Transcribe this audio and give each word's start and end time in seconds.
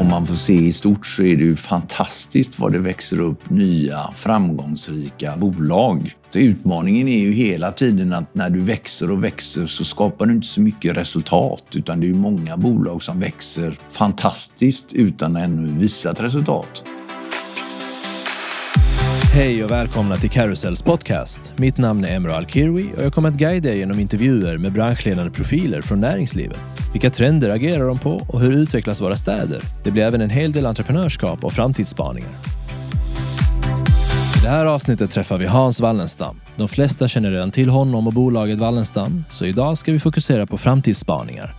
Om 0.00 0.08
man 0.08 0.26
får 0.26 0.34
se 0.34 0.52
i 0.52 0.72
stort 0.72 1.06
så 1.06 1.22
är 1.22 1.36
det 1.36 1.44
ju 1.44 1.56
fantastiskt 1.56 2.58
vad 2.58 2.72
det 2.72 2.78
växer 2.78 3.20
upp 3.20 3.50
nya 3.50 4.10
framgångsrika 4.16 5.36
bolag. 5.36 6.16
Så 6.30 6.38
utmaningen 6.38 7.08
är 7.08 7.18
ju 7.18 7.32
hela 7.32 7.72
tiden 7.72 8.12
att 8.12 8.34
när 8.34 8.50
du 8.50 8.60
växer 8.60 9.10
och 9.10 9.24
växer 9.24 9.66
så 9.66 9.84
skapar 9.84 10.26
du 10.26 10.34
inte 10.34 10.46
så 10.46 10.60
mycket 10.60 10.96
resultat 10.96 11.64
utan 11.74 12.00
det 12.00 12.06
är 12.06 12.08
ju 12.08 12.14
många 12.14 12.56
bolag 12.56 13.02
som 13.02 13.20
växer 13.20 13.78
fantastiskt 13.90 14.92
utan 14.92 15.36
att 15.36 15.42
ännu 15.42 15.78
visat 15.78 16.20
resultat. 16.20 16.84
Hej 19.32 19.64
och 19.64 19.70
välkomna 19.70 20.16
till 20.16 20.30
Carousels 20.30 20.82
podcast. 20.82 21.40
Mitt 21.56 21.78
namn 21.78 22.04
är 22.04 22.16
Emre 22.16 22.36
Alkirwi 22.36 22.92
och 22.96 23.04
jag 23.04 23.12
kommer 23.12 23.28
att 23.28 23.34
guida 23.34 23.68
er 23.68 23.76
genom 23.76 24.00
intervjuer 24.00 24.58
med 24.58 24.72
branschledande 24.72 25.30
profiler 25.30 25.82
från 25.82 26.00
näringslivet. 26.00 26.60
Vilka 26.92 27.10
trender 27.10 27.50
agerar 27.50 27.86
de 27.86 27.98
på 27.98 28.10
och 28.28 28.40
hur 28.40 28.52
utvecklas 28.52 29.00
våra 29.00 29.16
städer? 29.16 29.62
Det 29.84 29.90
blir 29.90 30.02
även 30.02 30.20
en 30.20 30.30
hel 30.30 30.52
del 30.52 30.66
entreprenörskap 30.66 31.44
och 31.44 31.52
framtidsspaningar. 31.52 32.28
I 34.38 34.40
det 34.42 34.48
här 34.48 34.66
avsnittet 34.66 35.10
träffar 35.10 35.38
vi 35.38 35.46
Hans 35.46 35.80
Wallenstam. 35.80 36.40
De 36.56 36.68
flesta 36.68 37.08
känner 37.08 37.30
redan 37.30 37.50
till 37.50 37.68
honom 37.68 38.06
och 38.06 38.12
bolaget 38.12 38.58
Wallenstam, 38.58 39.24
så 39.30 39.44
idag 39.44 39.78
ska 39.78 39.92
vi 39.92 39.98
fokusera 39.98 40.46
på 40.46 40.58
framtidsspaningar. 40.58 41.54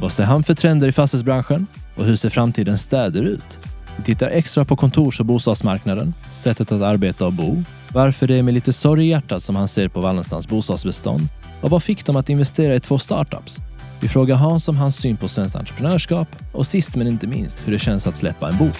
Vad 0.00 0.12
ser 0.12 0.24
han 0.24 0.44
för 0.44 0.54
trender 0.54 0.88
i 0.88 0.92
fastighetsbranschen? 0.92 1.66
Och 1.96 2.04
hur 2.04 2.16
ser 2.16 2.30
framtidens 2.30 2.82
städer 2.82 3.22
ut? 3.22 3.58
Vi 3.96 4.02
tittar 4.04 4.30
extra 4.30 4.64
på 4.64 4.76
kontors 4.76 5.20
och 5.20 5.26
bostadsmarknaden, 5.26 6.14
sättet 6.32 6.72
att 6.72 6.82
arbeta 6.82 7.26
och 7.26 7.32
bo, 7.32 7.64
varför 7.92 8.26
det 8.26 8.38
är 8.38 8.42
med 8.42 8.54
lite 8.54 8.72
sorg 8.72 9.04
i 9.04 9.08
hjärtat 9.08 9.42
som 9.42 9.56
han 9.56 9.68
ser 9.68 9.88
på 9.88 10.00
Wallenstams 10.00 10.48
bostadsbestånd 10.48 11.28
och 11.60 11.70
vad 11.70 11.82
fick 11.82 12.06
dem 12.06 12.16
att 12.16 12.28
investera 12.28 12.74
i 12.74 12.80
två 12.80 12.98
startups? 12.98 13.58
Vi 14.00 14.08
frågar 14.08 14.36
Hans 14.36 14.68
om 14.68 14.76
hans 14.76 14.96
syn 14.96 15.16
på 15.16 15.28
svenskt 15.28 15.56
entreprenörskap 15.56 16.28
och 16.52 16.66
sist 16.66 16.96
men 16.96 17.06
inte 17.06 17.26
minst 17.26 17.68
hur 17.68 17.72
det 17.72 17.78
känns 17.78 18.06
att 18.06 18.16
släppa 18.16 18.48
en 18.48 18.58
bok. 18.58 18.76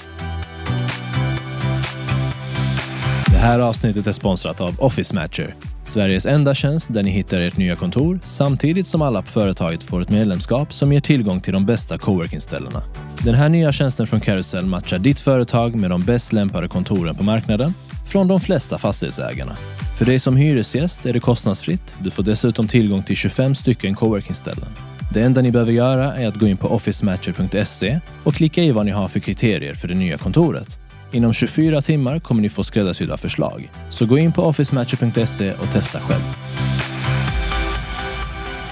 Det 3.26 3.38
här 3.38 3.58
avsnittet 3.58 4.06
är 4.06 4.12
sponsrat 4.12 4.60
av 4.60 4.74
Office 4.78 5.14
Matcher, 5.14 5.54
Sveriges 5.84 6.26
enda 6.26 6.54
tjänst 6.54 6.92
där 6.92 7.02
ni 7.02 7.10
hittar 7.10 7.40
ert 7.40 7.56
nya 7.56 7.76
kontor 7.76 8.20
samtidigt 8.24 8.86
som 8.86 9.02
alla 9.02 9.22
på 9.22 9.30
företaget 9.30 9.82
får 9.82 10.02
ett 10.02 10.10
medlemskap 10.10 10.74
som 10.74 10.92
ger 10.92 11.00
tillgång 11.00 11.40
till 11.40 11.52
de 11.52 11.66
bästa 11.66 11.98
coworkingställena. 11.98 12.82
Den 13.24 13.34
här 13.34 13.48
nya 13.48 13.72
tjänsten 13.72 14.06
från 14.06 14.20
Carousel 14.20 14.66
matchar 14.66 14.98
ditt 14.98 15.20
företag 15.20 15.74
med 15.74 15.90
de 15.90 16.04
bäst 16.04 16.32
lämpade 16.32 16.68
kontoren 16.68 17.14
på 17.14 17.22
marknaden 17.22 17.74
från 18.08 18.28
de 18.28 18.40
flesta 18.40 18.78
fastighetsägarna. 18.78 19.52
För 19.98 20.04
dig 20.04 20.18
som 20.18 20.36
hyresgäst 20.36 21.06
är 21.06 21.12
det 21.12 21.20
kostnadsfritt. 21.20 21.94
Du 21.98 22.10
får 22.10 22.22
dessutom 22.22 22.68
tillgång 22.68 23.02
till 23.02 23.16
25 23.16 23.54
stycken 23.54 23.94
coworkingställen. 23.94 24.68
Det 25.12 25.22
enda 25.22 25.40
ni 25.40 25.50
behöver 25.50 25.72
göra 25.72 26.14
är 26.14 26.28
att 26.28 26.34
gå 26.34 26.46
in 26.46 26.56
på 26.56 26.68
officematcher.se 26.68 28.00
och 28.24 28.34
klicka 28.34 28.62
i 28.62 28.72
vad 28.72 28.86
ni 28.86 28.92
har 28.92 29.08
för 29.08 29.20
kriterier 29.20 29.74
för 29.74 29.88
det 29.88 29.94
nya 29.94 30.18
kontoret. 30.18 30.78
Inom 31.12 31.32
24 31.32 31.82
timmar 31.82 32.20
kommer 32.20 32.42
ni 32.42 32.48
få 32.48 32.64
skräddarsydda 32.64 33.16
förslag. 33.16 33.70
Så 33.90 34.06
gå 34.06 34.18
in 34.18 34.32
på 34.32 34.42
officematcher.se 34.42 35.52
och 35.52 35.72
testa 35.72 36.00
själv. 36.00 36.22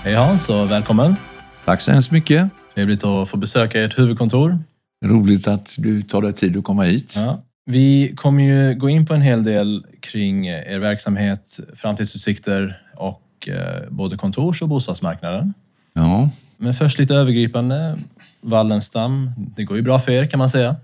Hej 0.05 0.15
Hans 0.15 0.49
och 0.49 0.71
välkommen! 0.71 1.17
Tack 1.65 1.81
så 1.81 1.93
hemskt 1.93 2.11
mycket. 2.11 2.62
Trevligt 2.75 3.05
att 3.05 3.29
få 3.29 3.37
besöka 3.37 3.85
ert 3.85 3.99
huvudkontor. 3.99 4.59
Roligt 5.05 5.49
att 5.49 5.75
du 5.77 6.03
tar 6.03 6.23
dig 6.23 6.33
tid 6.33 6.57
att 6.57 6.65
komma 6.65 6.83
hit. 6.85 7.15
Ja. 7.17 7.43
Vi 7.67 8.15
kommer 8.17 8.43
ju 8.43 8.75
gå 8.75 8.89
in 8.89 9.07
på 9.07 9.15
en 9.15 9.23
hel 9.23 9.45
del 9.45 9.87
kring 10.01 10.47
er 10.49 10.79
verksamhet, 10.79 11.61
framtidsutsikter 11.75 12.83
och 12.97 13.49
eh, 13.49 13.91
både 13.91 14.17
kontors 14.17 14.63
och 14.63 14.69
bostadsmarknaden. 14.69 15.55
Ja. 15.95 16.31
Men 16.57 16.75
först 16.75 16.99
lite 16.99 17.15
övergripande. 17.15 17.99
Wallenstam, 18.41 19.31
det 19.57 19.65
går 19.65 19.77
ju 19.77 19.83
bra 19.83 19.99
för 19.99 20.13
er 20.13 20.27
kan 20.27 20.39
man 20.39 20.49
säga. 20.51 20.77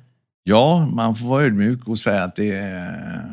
ja, 0.45 0.89
man 0.93 1.17
får 1.17 1.29
vara 1.29 1.43
ödmjuk 1.45 1.89
och 1.89 1.99
säga 1.99 2.25
att 2.25 2.37
det 2.37 2.51
är, 2.57 3.25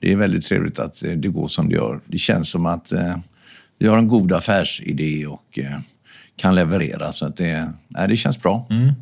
det 0.00 0.12
är 0.12 0.16
väldigt 0.16 0.44
trevligt 0.44 0.78
att 0.78 1.00
det 1.16 1.28
går 1.28 1.48
som 1.48 1.68
det 1.68 1.74
gör. 1.74 2.00
Det 2.06 2.18
känns 2.18 2.50
som 2.50 2.66
att 2.66 2.92
eh, 2.92 3.16
vi 3.78 3.88
har 3.88 3.98
en 3.98 4.08
god 4.08 4.32
affärsidé 4.32 5.26
och 5.26 5.58
eh, 5.58 5.78
kan 6.38 6.54
leverera. 6.54 7.12
Så 7.12 7.26
att 7.26 7.36
det, 7.36 7.72
nej, 7.88 8.08
det 8.08 8.16
känns 8.16 8.42
bra. 8.42 8.66
Mm. 8.70 8.92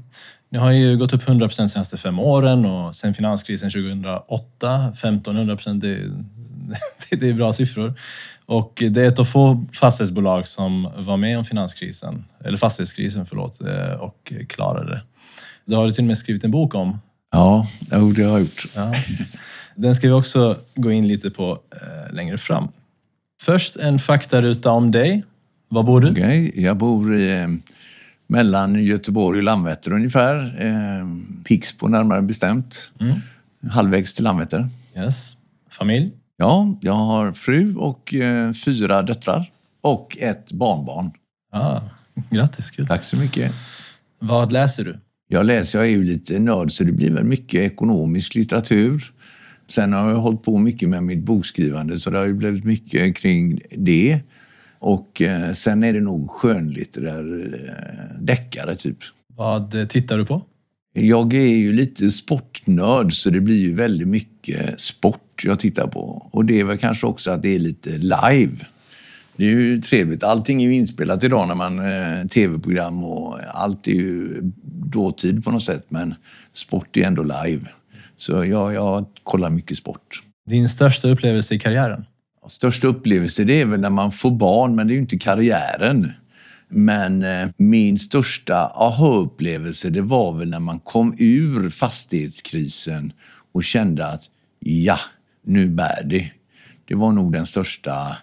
Ni 0.49 0.59
har 0.59 0.71
ju 0.71 0.97
gått 0.97 1.13
upp 1.13 1.29
100 1.29 1.49
procent 1.49 1.73
senaste 1.73 1.97
fem 1.97 2.19
åren 2.19 2.65
och 2.65 2.95
sen 2.95 3.15
finanskrisen 3.15 3.71
2008, 3.71 4.93
1500 4.93 5.57
procent, 5.57 5.83
det, 5.83 5.99
det 7.11 7.29
är 7.29 7.35
bra 7.35 7.53
siffror. 7.53 7.95
Och 8.47 8.83
det 8.91 9.03
är 9.03 9.09
ett 9.09 9.19
av 9.19 9.25
få 9.25 9.65
fastighetsbolag 9.73 10.49
som 10.49 10.91
var 10.97 11.17
med 11.17 11.39
om 11.39 11.45
finanskrisen, 11.45 12.25
eller 12.45 12.59
fastighetskrisen 12.59 13.27
förlåt, 13.27 13.61
eh, 13.61 13.93
och 14.01 14.33
klarade 14.49 14.91
det. 14.91 15.03
Det 15.65 15.77
har 15.77 15.87
du 15.87 15.93
till 15.93 16.05
och 16.05 16.09
med 16.09 16.19
skrivit 16.19 16.45
en 16.45 16.51
bok 16.51 16.75
om. 16.75 16.99
Ja, 17.33 17.67
det 17.81 17.97
har 17.97 18.15
jag 18.19 18.41
gjort. 18.41 18.67
Ja. 18.75 18.95
Den 19.75 19.95
ska 19.95 20.07
vi 20.07 20.13
också 20.13 20.59
gå 20.75 20.93
in 20.93 21.09
lite 21.09 21.31
på 21.31 21.59
eh, 21.73 22.15
längre 22.15 22.39
fram. 22.39 22.69
Först 23.43 23.77
en 23.77 23.99
faktaruta 23.99 24.71
om 24.71 24.91
dig. 24.91 25.25
Var 25.69 25.83
bor 25.83 26.01
du? 26.01 26.11
Okej, 26.11 26.53
Jag 26.55 26.77
bor 26.77 27.15
eh, 27.21 27.49
mellan 28.27 28.85
Göteborg 28.85 29.39
och 29.39 29.45
Landvetter 29.45 29.93
ungefär. 29.93 30.65
Eh, 30.67 31.07
Pixbo 31.45 31.89
närmare 31.89 32.23
bestämt. 32.23 32.91
Mm. 33.01 33.17
Halvvägs 33.71 34.15
till 34.15 34.25
Landvetter. 34.25 34.69
Yes. 34.97 35.37
Familj? 35.71 36.13
Ja, 36.37 36.79
jag 36.81 36.93
har 36.95 37.33
fru 37.33 37.75
och 37.77 38.15
eh, 38.15 38.53
fyra 38.53 39.03
döttrar. 39.03 39.51
Och 39.81 40.17
ett 40.21 40.53
barnbarn. 40.53 41.11
Ah, 41.53 41.81
grattis, 42.31 42.71
kul. 42.71 42.87
Tack 42.87 43.05
så 43.05 43.17
mycket. 43.17 43.53
Vad 44.19 44.53
läser 44.53 44.85
du? 44.85 44.99
Jag 45.29 45.47
läser, 45.47 45.79
jag 45.79 45.87
är 45.89 45.91
ju 45.91 46.05
lite 46.05 46.39
nörd 46.39 46.73
så 46.73 46.85
det 46.85 46.93
blir 46.93 47.11
väl 47.13 47.25
mycket 47.25 47.61
ekonomisk 47.61 48.35
litteratur. 48.35 49.13
Sen 49.69 49.93
har 49.93 50.11
jag 50.11 50.17
hållit 50.17 50.43
på 50.43 50.59
mycket 50.59 50.89
med 50.89 51.03
mitt 51.03 51.25
bokskrivande 51.25 52.01
så 52.01 52.11
det 52.11 52.19
har 52.19 52.27
ju 52.27 52.35
blivit 52.35 52.65
mycket 52.65 53.17
kring 53.17 53.61
det. 53.77 54.21
Och 54.79 55.23
eh, 55.23 55.53
sen 55.53 55.85
är 55.85 55.93
det 55.93 56.01
nog 56.01 56.31
skönlitterär 56.31 57.55
eh, 57.55 58.21
deckare 58.21 58.77
typ. 58.77 58.99
Vad 59.35 59.75
eh, 59.75 59.87
tittar 59.87 60.19
du 60.19 60.27
på? 60.27 60.43
Jag 60.93 61.35
är 61.35 61.57
ju 61.57 61.73
lite 61.73 62.11
sportnörd 62.11 63.13
så 63.13 63.31
det 63.31 63.41
blir 63.41 63.57
ju 63.57 63.75
väldigt 63.75 64.09
mycket 64.09 64.81
sport 64.81 65.43
jag 65.45 65.61
tittar 65.61 65.87
på. 65.87 66.29
Och 66.33 66.45
det 66.45 66.61
är 66.61 66.65
väl 66.65 66.79
kanske 66.79 67.07
också 67.07 67.31
att 67.31 67.43
det 67.43 67.55
är 67.55 67.59
lite 67.59 67.91
live. 67.91 68.57
Det 69.37 69.45
är 69.45 69.51
ju 69.51 69.81
trevligt. 69.81 70.23
Allting 70.23 70.63
är 70.63 70.67
ju 70.67 70.75
inspelat 70.75 71.25
idag 71.25 71.49
när 71.49 71.55
man 71.55 71.79
eh, 71.79 72.27
tv-program 72.27 73.05
och 73.05 73.39
allt 73.49 73.89
är 73.89 73.93
ju 73.93 74.41
dåtid 74.73 75.45
på 75.45 75.51
något 75.51 75.65
sätt. 75.65 75.87
Men 75.89 76.15
sport 76.53 76.97
är 76.97 77.05
ändå 77.05 77.23
live. 77.23 77.69
Så 78.17 78.45
jag, 78.45 78.75
jag 78.75 79.07
kollar 79.23 79.51
mycket 79.51 79.77
sport. 79.77 80.23
Din 80.51 80.69
största 80.69 81.09
upplevelse 81.09 81.55
i 81.55 81.59
karriären? 81.59 82.05
Största 82.49 82.87
upplevelse 82.87 83.45
det 83.45 83.61
är 83.61 83.67
väl 83.67 83.81
när 83.81 83.91
man 83.91 84.13
får 84.13 84.31
barn, 84.31 84.75
men 84.75 84.87
det 84.87 84.93
är 84.93 84.95
ju 84.95 85.01
inte 85.01 85.19
karriären. 85.19 86.13
Men 86.69 87.23
eh, 87.23 87.49
min 87.57 87.99
största 87.99 88.57
aha-upplevelse 88.75 89.91
det 89.91 90.03
var 90.03 90.39
väl 90.39 90.51
när 90.51 90.61
man 90.61 90.81
kom 90.81 91.15
ur 91.19 91.71
fastighetskrisen 91.71 93.13
och 93.53 93.65
kände 93.65 94.07
att 94.07 94.23
ja, 94.61 94.99
nu 95.45 95.69
bär 95.69 96.05
det. 96.05 96.31
Det 96.89 96.95
var 96.95 97.13
nog 97.13 97.33
den 97.33 97.47
största 97.47 98.17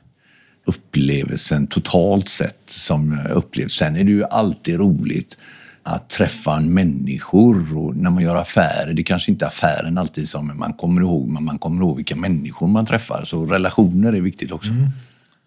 upplevelsen 0.66 1.68
totalt 1.68 2.30
sett 2.30 2.60
som 2.66 3.12
jag 3.12 3.32
upplevt. 3.38 3.72
Sen 3.72 3.96
är 3.96 4.04
det 4.04 4.12
ju 4.12 4.24
alltid 4.24 4.78
roligt 4.78 5.38
att 5.84 6.10
träffa 6.10 6.60
människor 6.60 7.78
och 7.78 7.96
när 7.96 8.10
man 8.10 8.24
gör 8.24 8.36
affärer. 8.36 8.94
Det 8.94 9.04
kanske 9.04 9.32
inte 9.32 9.46
är 9.46 9.48
affären 9.48 9.98
alltid 9.98 10.30
som 10.30 10.52
man 10.56 10.74
kommer 10.74 11.02
ihåg, 11.02 11.28
men 11.28 11.44
man 11.44 11.60
kommer 11.60 11.82
ihåg 11.82 11.96
vilka 11.96 12.16
människor 12.16 12.68
man 12.68 12.86
träffar. 12.86 13.24
Så 13.26 13.46
relationer 13.46 14.14
är 14.14 14.22
viktigt 14.22 14.52
också. 14.52 14.72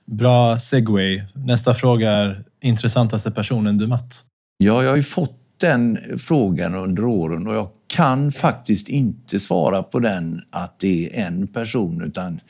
Bra 0.04 0.58
segway. 0.58 1.22
Nästa 1.34 1.74
fråga 1.74 2.10
är 2.10 2.44
intressantaste 2.60 3.30
personen 3.30 3.78
du 3.78 3.86
mött? 3.86 4.24
Ja, 4.58 4.82
jag 4.82 4.90
har 4.90 4.96
ju 4.96 5.02
fått 5.02 5.40
den 5.60 5.98
frågan 6.18 6.74
under 6.74 7.04
åren 7.04 7.46
och 7.46 7.54
jag 7.54 7.68
kan 7.86 8.32
faktiskt 8.32 8.88
inte 8.88 9.40
svara 9.40 9.82
på 9.82 9.98
den 9.98 10.40
att 10.50 10.78
det 10.78 11.20
är 11.20 11.26
en 11.26 11.46
person 11.46 12.02
utan 12.02 12.40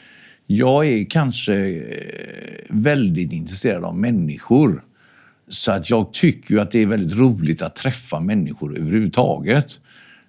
jag 0.46 0.86
är 0.86 1.04
kanske 1.10 1.54
eh, 1.54 2.64
väldigt 2.68 3.32
intresserad 3.32 3.84
av 3.84 3.96
människor. 3.96 4.82
Så 5.48 5.72
att 5.72 5.90
jag 5.90 6.12
tycker 6.12 6.54
ju 6.54 6.60
att 6.60 6.70
det 6.70 6.78
är 6.78 6.86
väldigt 6.86 7.18
roligt 7.18 7.62
att 7.62 7.76
träffa 7.76 8.20
människor 8.20 8.78
överhuvudtaget. 8.78 9.80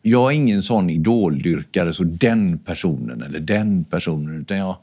Jag 0.02 0.31
är 0.31 0.36
ingen 0.36 0.62
sån 0.62 0.90
idoldyrkare, 0.90 1.94
så 1.94 2.04
den 2.04 2.58
personen 2.58 3.22
eller 3.22 3.40
den 3.40 3.84
personen. 3.84 4.42
Utan 4.42 4.58
jag, 4.58 4.75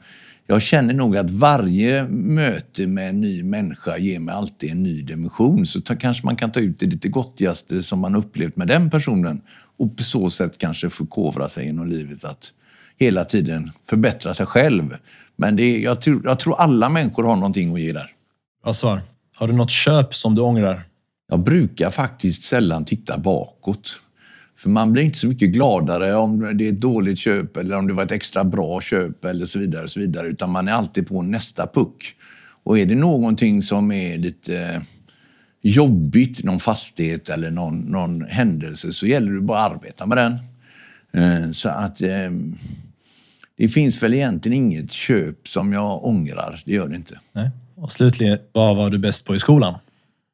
jag 0.47 0.61
känner 0.61 0.93
nog 0.93 1.17
att 1.17 1.29
varje 1.29 2.03
möte 2.07 2.87
med 2.87 3.09
en 3.09 3.21
ny 3.21 3.43
människa 3.43 3.97
ger 3.97 4.19
mig 4.19 4.35
alltid 4.35 4.71
en 4.71 4.83
ny 4.83 5.01
dimension. 5.01 5.65
Så 5.65 5.81
ta, 5.81 5.95
kanske 5.95 6.25
man 6.25 6.35
kan 6.35 6.51
ta 6.51 6.59
ut 6.59 6.79
det 6.79 6.85
lite 6.85 7.09
gottigaste 7.09 7.83
som 7.83 7.99
man 7.99 8.15
upplevt 8.15 8.55
med 8.55 8.67
den 8.67 8.89
personen 8.89 9.41
och 9.77 9.97
på 9.97 10.03
så 10.03 10.29
sätt 10.29 10.57
kanske 10.57 10.89
förkovra 10.89 11.49
sig 11.49 11.65
genom 11.65 11.87
livet. 11.87 12.25
Att 12.25 12.51
hela 12.97 13.25
tiden 13.25 13.71
förbättra 13.89 14.33
sig 14.33 14.45
själv. 14.45 14.97
Men 15.35 15.55
det 15.55 15.79
jag, 15.79 16.01
tror, 16.01 16.21
jag 16.23 16.39
tror 16.39 16.59
alla 16.59 16.89
människor 16.89 17.23
har 17.23 17.35
någonting 17.35 17.73
att 17.73 17.81
ge 17.81 17.93
där. 17.93 18.11
Bra 18.63 18.73
svar. 18.73 19.01
Har 19.35 19.47
du 19.47 19.53
något 19.53 19.71
köp 19.71 20.15
som 20.15 20.35
du 20.35 20.41
ångrar? 20.41 20.83
Jag 21.27 21.39
brukar 21.39 21.91
faktiskt 21.91 22.43
sällan 22.43 22.85
titta 22.85 23.17
bakåt. 23.17 23.99
För 24.57 24.69
man 24.69 24.93
blir 24.93 25.03
inte 25.03 25.17
så 25.17 25.27
mycket 25.27 25.49
gladare 25.49 26.15
om 26.15 26.57
det 26.57 26.67
är 26.67 26.69
ett 26.69 26.81
dåligt 26.81 27.19
köp 27.19 27.57
eller 27.57 27.77
om 27.77 27.87
det 27.87 27.93
var 27.93 28.03
ett 28.03 28.11
extra 28.11 28.43
bra 28.43 28.81
köp 28.81 29.25
eller 29.25 29.45
så 29.45 29.59
vidare. 29.59 29.87
så 29.87 29.99
vidare. 29.99 30.27
Utan 30.27 30.49
man 30.49 30.67
är 30.67 30.71
alltid 30.71 31.07
på 31.07 31.21
nästa 31.21 31.67
puck. 31.67 32.15
Och 32.63 32.79
är 32.79 32.85
det 32.85 32.95
någonting 32.95 33.61
som 33.61 33.91
är 33.91 34.17
lite 34.17 34.81
jobbigt, 35.61 36.43
någon 36.43 36.59
fastighet 36.59 37.29
eller 37.29 37.51
någon, 37.51 37.79
någon 37.79 38.21
händelse, 38.21 38.93
så 38.93 39.07
gäller 39.07 39.31
det 39.31 39.41
bara 39.41 39.65
att 39.65 39.71
arbeta 39.71 40.05
med 40.05 40.17
den. 40.17 40.33
Eh, 41.23 41.51
så 41.51 41.69
att 41.69 42.01
eh, 42.01 42.31
det 43.57 43.69
finns 43.69 44.03
väl 44.03 44.13
egentligen 44.13 44.57
inget 44.57 44.91
köp 44.91 45.47
som 45.47 45.73
jag 45.73 46.05
ångrar. 46.05 46.61
Det 46.65 46.71
gör 46.71 46.87
det 46.87 46.95
inte. 46.95 47.19
Nej. 47.31 47.49
Och 47.75 47.91
slutligen, 47.91 48.37
vad 48.51 48.75
var 48.75 48.89
du 48.89 48.97
bäst 48.97 49.25
på 49.25 49.35
i 49.35 49.39
skolan? 49.39 49.73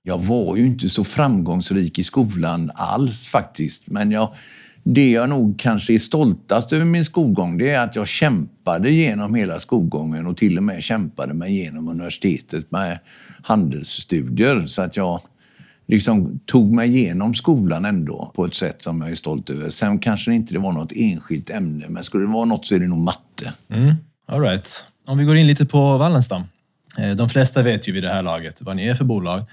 Jag 0.03 0.19
var 0.19 0.55
ju 0.55 0.65
inte 0.65 0.89
så 0.89 1.03
framgångsrik 1.03 1.99
i 1.99 2.03
skolan 2.03 2.71
alls 2.75 3.27
faktiskt. 3.27 3.83
Men 3.85 4.11
jag, 4.11 4.33
det 4.83 5.11
jag 5.11 5.29
nog 5.29 5.59
kanske 5.59 5.93
är 5.93 5.97
stoltast 5.97 6.73
över 6.73 6.85
min 6.85 7.05
skolgång 7.05 7.57
det 7.57 7.69
är 7.69 7.79
att 7.79 7.95
jag 7.95 8.07
kämpade 8.07 8.91
genom 8.91 9.35
hela 9.35 9.59
skolgången 9.59 10.27
och 10.27 10.38
till 10.38 10.57
och 10.57 10.63
med 10.63 10.83
kämpade 10.83 11.33
mig 11.33 11.55
genom 11.55 11.89
universitetet 11.89 12.71
med 12.71 12.99
handelsstudier. 13.43 14.65
Så 14.65 14.81
att 14.81 14.97
jag 14.97 15.21
liksom 15.88 16.39
tog 16.45 16.71
mig 16.71 16.89
igenom 16.89 17.35
skolan 17.35 17.85
ändå 17.85 18.31
på 18.35 18.45
ett 18.45 18.55
sätt 18.55 18.83
som 18.83 19.01
jag 19.01 19.11
är 19.11 19.15
stolt 19.15 19.49
över. 19.49 19.69
Sen 19.69 19.99
kanske 19.99 20.31
det 20.31 20.35
inte 20.35 20.59
var 20.59 20.71
något 20.71 20.91
enskilt 20.95 21.49
ämne, 21.49 21.85
men 21.89 22.03
skulle 22.03 22.25
det 22.25 22.33
vara 22.33 22.45
något 22.45 22.65
så 22.65 22.75
är 22.75 22.79
det 22.79 22.88
nog 22.88 22.99
matte. 22.99 23.53
Mm. 23.69 23.95
All 24.25 24.41
right. 24.41 24.83
Om 25.07 25.17
vi 25.17 25.23
går 25.23 25.38
in 25.38 25.47
lite 25.47 25.65
på 25.65 25.97
Wallenstam. 25.97 26.43
Eh, 26.97 27.15
de 27.15 27.29
flesta 27.29 27.63
vet 27.63 27.88
ju 27.88 27.91
vid 27.91 28.03
det 28.03 28.09
här 28.09 28.21
laget 28.21 28.61
vad 28.61 28.75
ni 28.75 28.88
är 28.88 28.95
för 28.95 29.05
bolag. 29.05 29.45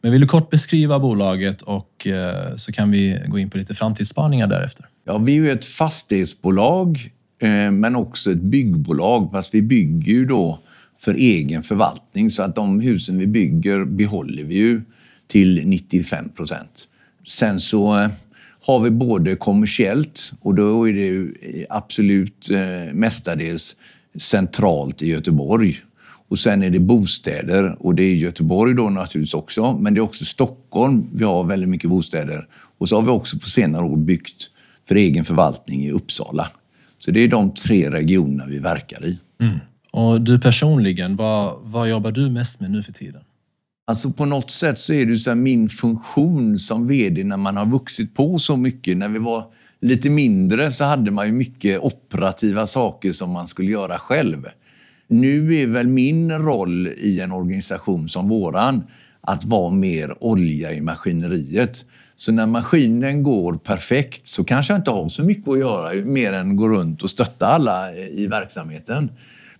Men 0.00 0.12
vill 0.12 0.20
du 0.20 0.26
kort 0.26 0.50
beskriva 0.50 0.98
bolaget 0.98 1.62
och 1.62 2.06
eh, 2.06 2.56
så 2.56 2.72
kan 2.72 2.90
vi 2.90 3.22
gå 3.26 3.38
in 3.38 3.50
på 3.50 3.58
lite 3.58 3.74
framtidsspaningar 3.74 4.46
därefter. 4.46 4.86
Ja, 5.04 5.18
vi 5.18 5.32
är 5.32 5.36
ju 5.36 5.50
ett 5.50 5.64
fastighetsbolag 5.64 7.12
eh, 7.42 7.70
men 7.70 7.96
också 7.96 8.32
ett 8.32 8.38
byggbolag 8.38 9.30
fast 9.32 9.54
vi 9.54 9.62
bygger 9.62 10.12
ju 10.12 10.26
då 10.26 10.58
för 10.98 11.14
egen 11.14 11.62
förvaltning 11.62 12.30
så 12.30 12.42
att 12.42 12.54
de 12.54 12.80
husen 12.80 13.18
vi 13.18 13.26
bygger 13.26 13.84
behåller 13.84 14.44
vi 14.44 14.54
ju 14.54 14.82
till 15.26 15.62
95 15.64 16.28
procent. 16.28 16.86
Sen 17.28 17.60
så 17.60 18.08
har 18.66 18.80
vi 18.80 18.90
både 18.90 19.36
kommersiellt 19.36 20.32
och 20.40 20.54
då 20.54 20.88
är 20.88 20.92
det 20.92 21.00
ju 21.00 21.34
absolut 21.68 22.50
mestadels 22.92 23.76
centralt 24.18 25.02
i 25.02 25.08
Göteborg. 25.08 25.80
Och 26.30 26.38
sen 26.38 26.62
är 26.62 26.70
det 26.70 26.78
bostäder 26.78 27.76
och 27.78 27.94
det 27.94 28.02
är 28.02 28.14
Göteborg 28.14 28.74
då 28.74 28.90
naturligtvis 28.90 29.34
också, 29.34 29.72
men 29.72 29.94
det 29.94 29.98
är 29.98 30.02
också 30.02 30.24
Stockholm. 30.24 31.06
Vi 31.14 31.24
har 31.24 31.44
väldigt 31.44 31.68
mycket 31.68 31.90
bostäder. 31.90 32.46
Och 32.78 32.88
så 32.88 32.96
har 32.96 33.02
vi 33.02 33.08
också 33.08 33.38
på 33.38 33.46
senare 33.46 33.84
år 33.84 33.96
byggt 33.96 34.50
för 34.88 34.94
egen 34.94 35.24
förvaltning 35.24 35.84
i 35.84 35.90
Uppsala. 35.90 36.48
Så 36.98 37.10
det 37.10 37.20
är 37.20 37.28
de 37.28 37.54
tre 37.54 37.90
regionerna 37.90 38.46
vi 38.46 38.58
verkar 38.58 39.04
i. 39.04 39.18
Mm. 39.40 39.58
Och 39.90 40.20
du 40.20 40.40
personligen, 40.40 41.16
vad, 41.16 41.58
vad 41.62 41.88
jobbar 41.88 42.12
du 42.12 42.30
mest 42.30 42.60
med 42.60 42.70
nu 42.70 42.82
för 42.82 42.92
tiden? 42.92 43.22
Alltså 43.86 44.10
på 44.10 44.24
något 44.24 44.50
sätt 44.50 44.78
så 44.78 44.92
är 44.92 45.06
det 45.06 45.16
så 45.16 45.34
min 45.34 45.68
funktion 45.68 46.58
som 46.58 46.86
VD 46.86 47.24
när 47.24 47.36
man 47.36 47.56
har 47.56 47.66
vuxit 47.66 48.14
på 48.14 48.38
så 48.38 48.56
mycket. 48.56 48.96
När 48.96 49.08
vi 49.08 49.18
var 49.18 49.44
lite 49.80 50.10
mindre 50.10 50.72
så 50.72 50.84
hade 50.84 51.10
man 51.10 51.26
ju 51.26 51.32
mycket 51.32 51.80
operativa 51.80 52.66
saker 52.66 53.12
som 53.12 53.30
man 53.30 53.48
skulle 53.48 53.70
göra 53.70 53.98
själv. 53.98 54.46
Nu 55.12 55.54
är 55.54 55.66
väl 55.66 55.88
min 55.88 56.32
roll 56.32 56.86
i 56.86 57.20
en 57.20 57.32
organisation 57.32 58.08
som 58.08 58.28
våran 58.28 58.82
att 59.20 59.44
vara 59.44 59.70
mer 59.70 60.24
olja 60.24 60.72
i 60.72 60.80
maskineriet. 60.80 61.84
Så 62.16 62.32
när 62.32 62.46
maskinen 62.46 63.22
går 63.22 63.54
perfekt 63.54 64.26
så 64.26 64.44
kanske 64.44 64.72
jag 64.72 64.80
inte 64.80 64.90
har 64.90 65.08
så 65.08 65.24
mycket 65.24 65.48
att 65.48 65.58
göra 65.58 66.04
mer 66.04 66.32
än 66.32 66.56
gå 66.56 66.68
runt 66.68 67.02
och 67.02 67.10
stötta 67.10 67.46
alla 67.46 67.90
eh, 67.92 68.08
i 68.08 68.26
verksamheten. 68.26 69.10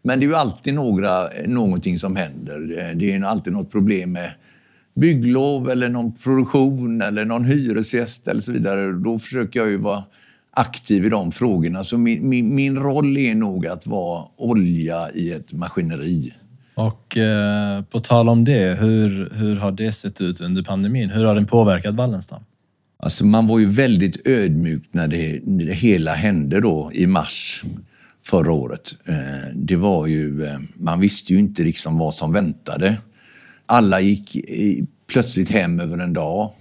Men 0.03 0.21
det 0.21 0.27
är 0.27 0.29
ju 0.29 0.35
alltid 0.35 0.75
några, 0.75 1.31
eh, 1.31 1.49
någonting 1.49 1.99
som 1.99 2.17
händer. 2.17 2.79
Eh, 2.79 2.97
det 2.97 3.15
är 3.15 3.23
alltid 3.23 3.53
något 3.53 3.71
problem 3.71 4.13
med 4.13 4.31
bygglov 4.95 5.71
eller 5.71 5.89
någon 5.89 6.13
produktion 6.13 7.03
eller 7.03 7.25
någon 7.25 7.45
hyresgäst 7.45 8.29
eller 8.29 8.41
så 8.41 8.53
vidare. 8.53 8.93
Då 8.93 9.19
försöker 9.19 9.61
jag 9.61 9.69
ju 9.69 9.77
vara 9.77 10.05
aktiv 10.51 11.07
i 11.07 11.09
de 11.09 11.33
frågorna. 11.33 11.85
Så 11.85 11.99
min, 11.99 12.29
min, 12.29 12.55
min 12.55 12.79
roll 12.79 13.17
är 13.17 13.35
nog 13.35 13.67
att 13.67 13.87
vara 13.87 14.25
olja 14.37 15.11
i 15.15 15.33
ett 15.33 15.53
maskineri. 15.53 16.35
Och 16.75 17.17
eh, 17.17 17.83
på 17.83 18.01
tal 18.01 18.29
om 18.29 18.45
det, 18.45 18.79
hur, 18.81 19.31
hur 19.35 19.57
har 19.57 19.73
det 19.73 19.93
sett 19.93 20.21
ut 20.21 20.41
under 20.41 20.63
pandemin? 20.63 21.11
Hur 21.11 21.25
har 21.25 21.35
den 21.35 21.47
påverkat 21.47 21.95
Wallenstam? 21.95 22.43
Alltså 23.03 23.27
man 23.27 23.47
var 23.47 23.59
ju 23.59 23.67
väldigt 23.67 24.27
ödmjuk 24.27 24.83
när 24.93 25.09
det, 25.09 25.41
när 25.45 25.65
det 25.65 25.73
hela 25.73 26.15
hände 26.15 26.61
då 26.61 26.91
i 26.95 27.07
mars 27.07 27.63
förra 28.27 28.53
året. 28.53 28.97
Eh, 29.09 29.55
det 29.55 29.77
var 29.77 30.07
ju, 30.07 30.45
eh, 30.45 30.59
man 30.75 31.01
visste 31.01 31.33
ju 31.33 31.39
inte 31.39 31.63
liksom 31.63 31.99
vad 31.99 32.15
som 32.15 32.33
väntade. 32.33 32.97
Alla 33.67 34.01
gick 34.01 34.37
plötsligt 35.07 35.51
hem 35.51 35.81
över 35.81 35.99
en 35.99 36.13
dag. 36.13 36.53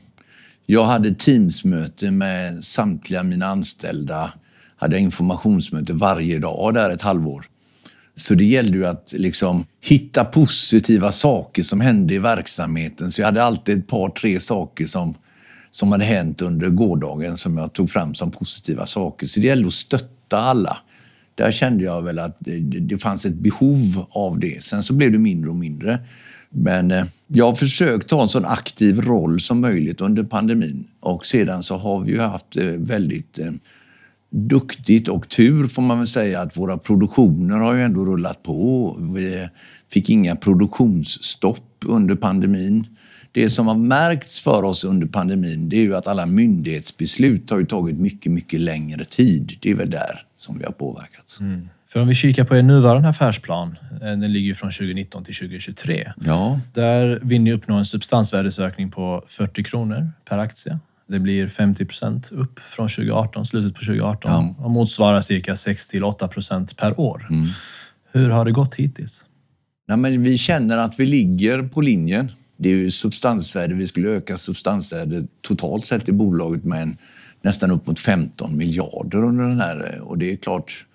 Jag 0.71 0.85
hade 0.85 1.13
Teamsmöte 1.13 2.11
med 2.11 2.65
samtliga 2.65 3.23
mina 3.23 3.45
anställda. 3.45 4.33
Hade 4.75 4.99
informationsmöte 4.99 5.93
varje 5.93 6.39
dag 6.39 6.73
där 6.73 6.89
ett 6.89 7.01
halvår. 7.01 7.45
Så 8.15 8.35
det 8.35 8.45
gällde 8.45 8.77
ju 8.77 8.85
att 8.85 9.13
liksom 9.17 9.65
hitta 9.81 10.25
positiva 10.25 11.11
saker 11.11 11.63
som 11.63 11.81
hände 11.81 12.13
i 12.13 12.17
verksamheten. 12.17 13.11
Så 13.11 13.21
jag 13.21 13.25
hade 13.25 13.43
alltid 13.43 13.79
ett 13.79 13.87
par, 13.87 14.09
tre 14.09 14.39
saker 14.39 14.85
som, 14.85 15.15
som 15.71 15.91
hade 15.91 16.05
hänt 16.05 16.41
under 16.41 16.69
gårdagen 16.69 17.37
som 17.37 17.57
jag 17.57 17.73
tog 17.73 17.89
fram 17.89 18.15
som 18.15 18.31
positiva 18.31 18.85
saker. 18.85 19.27
Så 19.27 19.39
det 19.39 19.47
gällde 19.47 19.67
att 19.67 19.73
stötta 19.73 20.37
alla. 20.37 20.77
Där 21.35 21.51
kände 21.51 21.83
jag 21.83 22.01
väl 22.01 22.19
att 22.19 22.37
det, 22.39 22.59
det 22.59 22.97
fanns 22.97 23.25
ett 23.25 23.35
behov 23.35 24.05
av 24.09 24.39
det. 24.39 24.63
Sen 24.63 24.83
så 24.83 24.93
blev 24.93 25.11
det 25.11 25.19
mindre 25.19 25.49
och 25.49 25.55
mindre. 25.55 25.99
Men 26.49 26.91
eh, 26.91 27.05
jag 27.27 27.45
har 27.45 27.55
försökt 27.55 28.09
ta 28.09 28.21
en 28.21 28.29
så 28.29 28.45
aktiv 28.45 29.01
roll 29.01 29.39
som 29.39 29.61
möjligt 29.61 30.01
under 30.01 30.23
pandemin 30.23 30.87
och 30.99 31.25
sedan 31.25 31.63
så 31.63 31.77
har 31.77 31.99
vi 31.99 32.11
ju 32.11 32.19
haft 32.19 32.57
eh, 32.57 32.65
väldigt 32.65 33.39
eh, 33.39 33.51
duktigt 34.29 35.07
och 35.07 35.29
tur 35.29 35.67
får 35.67 35.81
man 35.81 35.97
väl 35.97 36.07
säga 36.07 36.41
att 36.41 36.57
våra 36.57 36.77
produktioner 36.77 37.57
har 37.57 37.73
ju 37.73 37.83
ändå 37.83 38.05
rullat 38.05 38.43
på. 38.43 38.97
Vi 39.13 39.41
eh, 39.41 39.47
fick 39.89 40.09
inga 40.09 40.35
produktionsstopp 40.35 41.85
under 41.85 42.15
pandemin. 42.15 42.87
Det 43.31 43.49
som 43.49 43.67
har 43.67 43.75
märkts 43.75 44.39
för 44.39 44.63
oss 44.63 44.83
under 44.83 45.07
pandemin 45.07 45.69
det 45.69 45.77
är 45.77 45.81
ju 45.81 45.95
att 45.95 46.07
alla 46.07 46.25
myndighetsbeslut 46.25 47.49
har 47.49 47.59
ju 47.59 47.65
tagit 47.65 47.99
mycket, 47.99 48.31
mycket 48.31 48.59
längre 48.59 49.05
tid. 49.05 49.57
Det 49.61 49.71
är 49.71 49.75
väl 49.75 49.89
där 49.89 50.25
som 50.37 50.57
vi 50.57 50.65
har 50.65 50.71
påverkats. 50.71 51.39
Mm. 51.39 51.69
För 51.91 51.99
om 52.01 52.07
vi 52.07 52.15
kikar 52.15 52.43
på 52.43 52.57
er 52.57 52.61
nuvarande 52.61 53.09
affärsplan, 53.09 53.77
eh, 53.91 53.99
den 53.99 54.33
ligger 54.33 54.53
från 54.53 54.71
2019 54.71 55.23
till 55.23 55.35
2023. 55.35 56.13
Ja. 56.25 56.59
Där 56.73 57.19
vill 57.23 57.41
ni 57.41 57.53
uppnå 57.53 57.75
en 57.75 57.85
substansvärdesökning 57.85 58.91
på 58.91 59.23
40 59.27 59.63
kronor 59.63 60.11
per 60.25 60.37
aktie. 60.37 60.79
Det 61.07 61.19
blir 61.19 61.47
50 61.47 61.85
procent 61.85 62.31
upp 62.31 62.59
från 62.59 62.89
2018, 62.89 63.45
slutet 63.45 63.73
på 63.73 63.79
2018 63.79 64.31
ja. 64.31 64.63
och 64.65 64.71
motsvarar 64.71 65.21
cirka 65.21 65.55
6 65.55 65.87
till 65.87 66.03
8 66.03 66.27
procent 66.27 66.77
per 66.77 66.99
år. 66.99 67.27
Mm. 67.29 67.47
Hur 68.11 68.29
har 68.29 68.45
det 68.45 68.51
gått 68.51 68.75
hittills? 68.75 69.25
Nej, 69.87 69.97
men 69.97 70.23
vi 70.23 70.37
känner 70.37 70.77
att 70.77 70.99
vi 70.99 71.05
ligger 71.05 71.63
på 71.63 71.81
linjen. 71.81 72.31
Det 72.57 72.69
är 72.69 72.75
ju 72.75 72.91
substansvärde. 72.91 73.73
Vi 73.73 73.87
skulle 73.87 74.09
öka 74.09 74.37
substansvärdet 74.37 75.25
totalt 75.41 75.85
sett 75.85 76.09
i 76.09 76.11
bolaget 76.11 76.63
med 76.63 76.81
en, 76.81 76.97
nästan 77.41 77.71
upp 77.71 77.87
mot 77.87 77.99
15 77.99 78.57
miljarder 78.57 79.23
under 79.23 79.43
den 79.43 79.59
här. 79.59 79.99
Och 79.99 80.17
det 80.17 80.31
är 80.31 80.35
klart, 80.35 80.85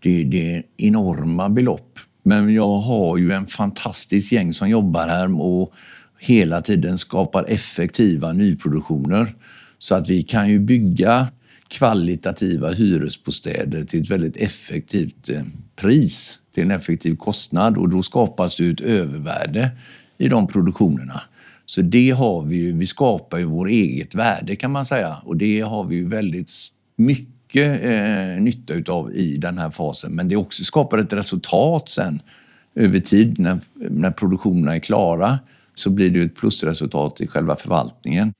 det, 0.00 0.24
det 0.24 0.54
är 0.54 0.62
enorma 0.76 1.48
belopp. 1.48 1.98
Men 2.22 2.54
jag 2.54 2.78
har 2.78 3.16
ju 3.16 3.32
en 3.32 3.46
fantastisk 3.46 4.32
gäng 4.32 4.52
som 4.52 4.68
jobbar 4.68 5.08
här 5.08 5.40
och 5.40 5.72
hela 6.18 6.62
tiden 6.62 6.98
skapar 6.98 7.44
effektiva 7.48 8.32
nyproduktioner. 8.32 9.34
Så 9.78 9.94
att 9.94 10.08
vi 10.08 10.22
kan 10.22 10.48
ju 10.48 10.58
bygga 10.58 11.28
kvalitativa 11.68 12.70
hyresbostäder 12.70 13.84
till 13.84 14.02
ett 14.02 14.10
väldigt 14.10 14.36
effektivt 14.36 15.28
eh, 15.28 15.42
pris, 15.76 16.38
till 16.54 16.62
en 16.62 16.70
effektiv 16.70 17.16
kostnad 17.16 17.76
och 17.76 17.88
då 17.88 18.02
skapas 18.02 18.56
det 18.56 18.70
ett 18.70 18.80
övervärde 18.80 19.70
i 20.18 20.28
de 20.28 20.46
produktionerna. 20.46 21.20
Så 21.66 21.82
det 21.82 22.10
har 22.10 22.42
vi 22.42 22.56
ju, 22.56 22.72
vi 22.72 22.86
skapar 22.86 23.38
ju 23.38 23.44
vårt 23.44 23.68
eget 23.68 24.14
värde 24.14 24.56
kan 24.56 24.72
man 24.72 24.86
säga 24.86 25.16
och 25.24 25.36
det 25.36 25.60
har 25.60 25.84
vi 25.84 25.96
ju 25.96 26.08
väldigt 26.08 26.50
mycket 26.96 27.37
mycket 27.48 27.84
eh, 27.84 28.42
nytta 28.42 28.74
utav 28.74 29.12
i 29.14 29.36
den 29.36 29.58
här 29.58 29.70
fasen. 29.70 30.12
Men 30.12 30.28
det 30.28 30.36
också 30.36 30.64
skapar 30.64 30.98
ett 30.98 31.12
resultat 31.12 31.88
sen 31.88 32.22
över 32.74 33.00
tid 33.00 33.38
när, 33.38 33.60
när 33.74 34.10
produktionerna 34.10 34.74
är 34.74 34.80
klara 34.80 35.38
så 35.74 35.90
blir 35.90 36.10
det 36.10 36.22
ett 36.22 36.36
plusresultat 36.36 37.20
i 37.20 37.26
själva 37.26 37.56
förvaltningen. 37.56 38.32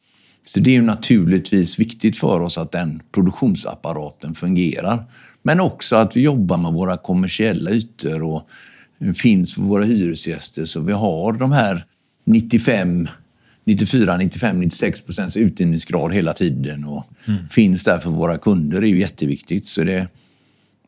Så 0.44 0.60
det 0.60 0.70
är 0.70 0.74
ju 0.74 0.82
naturligtvis 0.82 1.78
viktigt 1.78 2.18
för 2.18 2.40
oss 2.40 2.58
att 2.58 2.72
den 2.72 3.02
produktionsapparaten 3.12 4.34
fungerar. 4.34 5.04
Men 5.42 5.60
också 5.60 5.96
att 5.96 6.16
vi 6.16 6.20
jobbar 6.20 6.56
med 6.56 6.72
våra 6.72 6.96
kommersiella 6.96 7.70
ytor 7.70 8.22
och 8.22 8.48
finns 9.16 9.54
för 9.54 9.62
våra 9.62 9.84
hyresgäster 9.84 10.64
så 10.64 10.80
vi 10.80 10.92
har 10.92 11.32
de 11.32 11.52
här 11.52 11.84
95 12.24 13.08
94, 13.68 14.16
95, 14.16 14.60
96 14.60 15.00
procents 15.00 15.36
utdelningsgrad 15.36 16.12
hela 16.12 16.32
tiden 16.32 16.84
och 16.84 17.04
mm. 17.26 17.48
finns 17.48 17.84
där 17.84 17.98
för 17.98 18.10
våra 18.10 18.38
kunder 18.38 18.82
är 18.82 18.86
ju 18.86 19.00
jätteviktigt. 19.00 19.68
Så 19.68 19.84
det, 19.84 20.08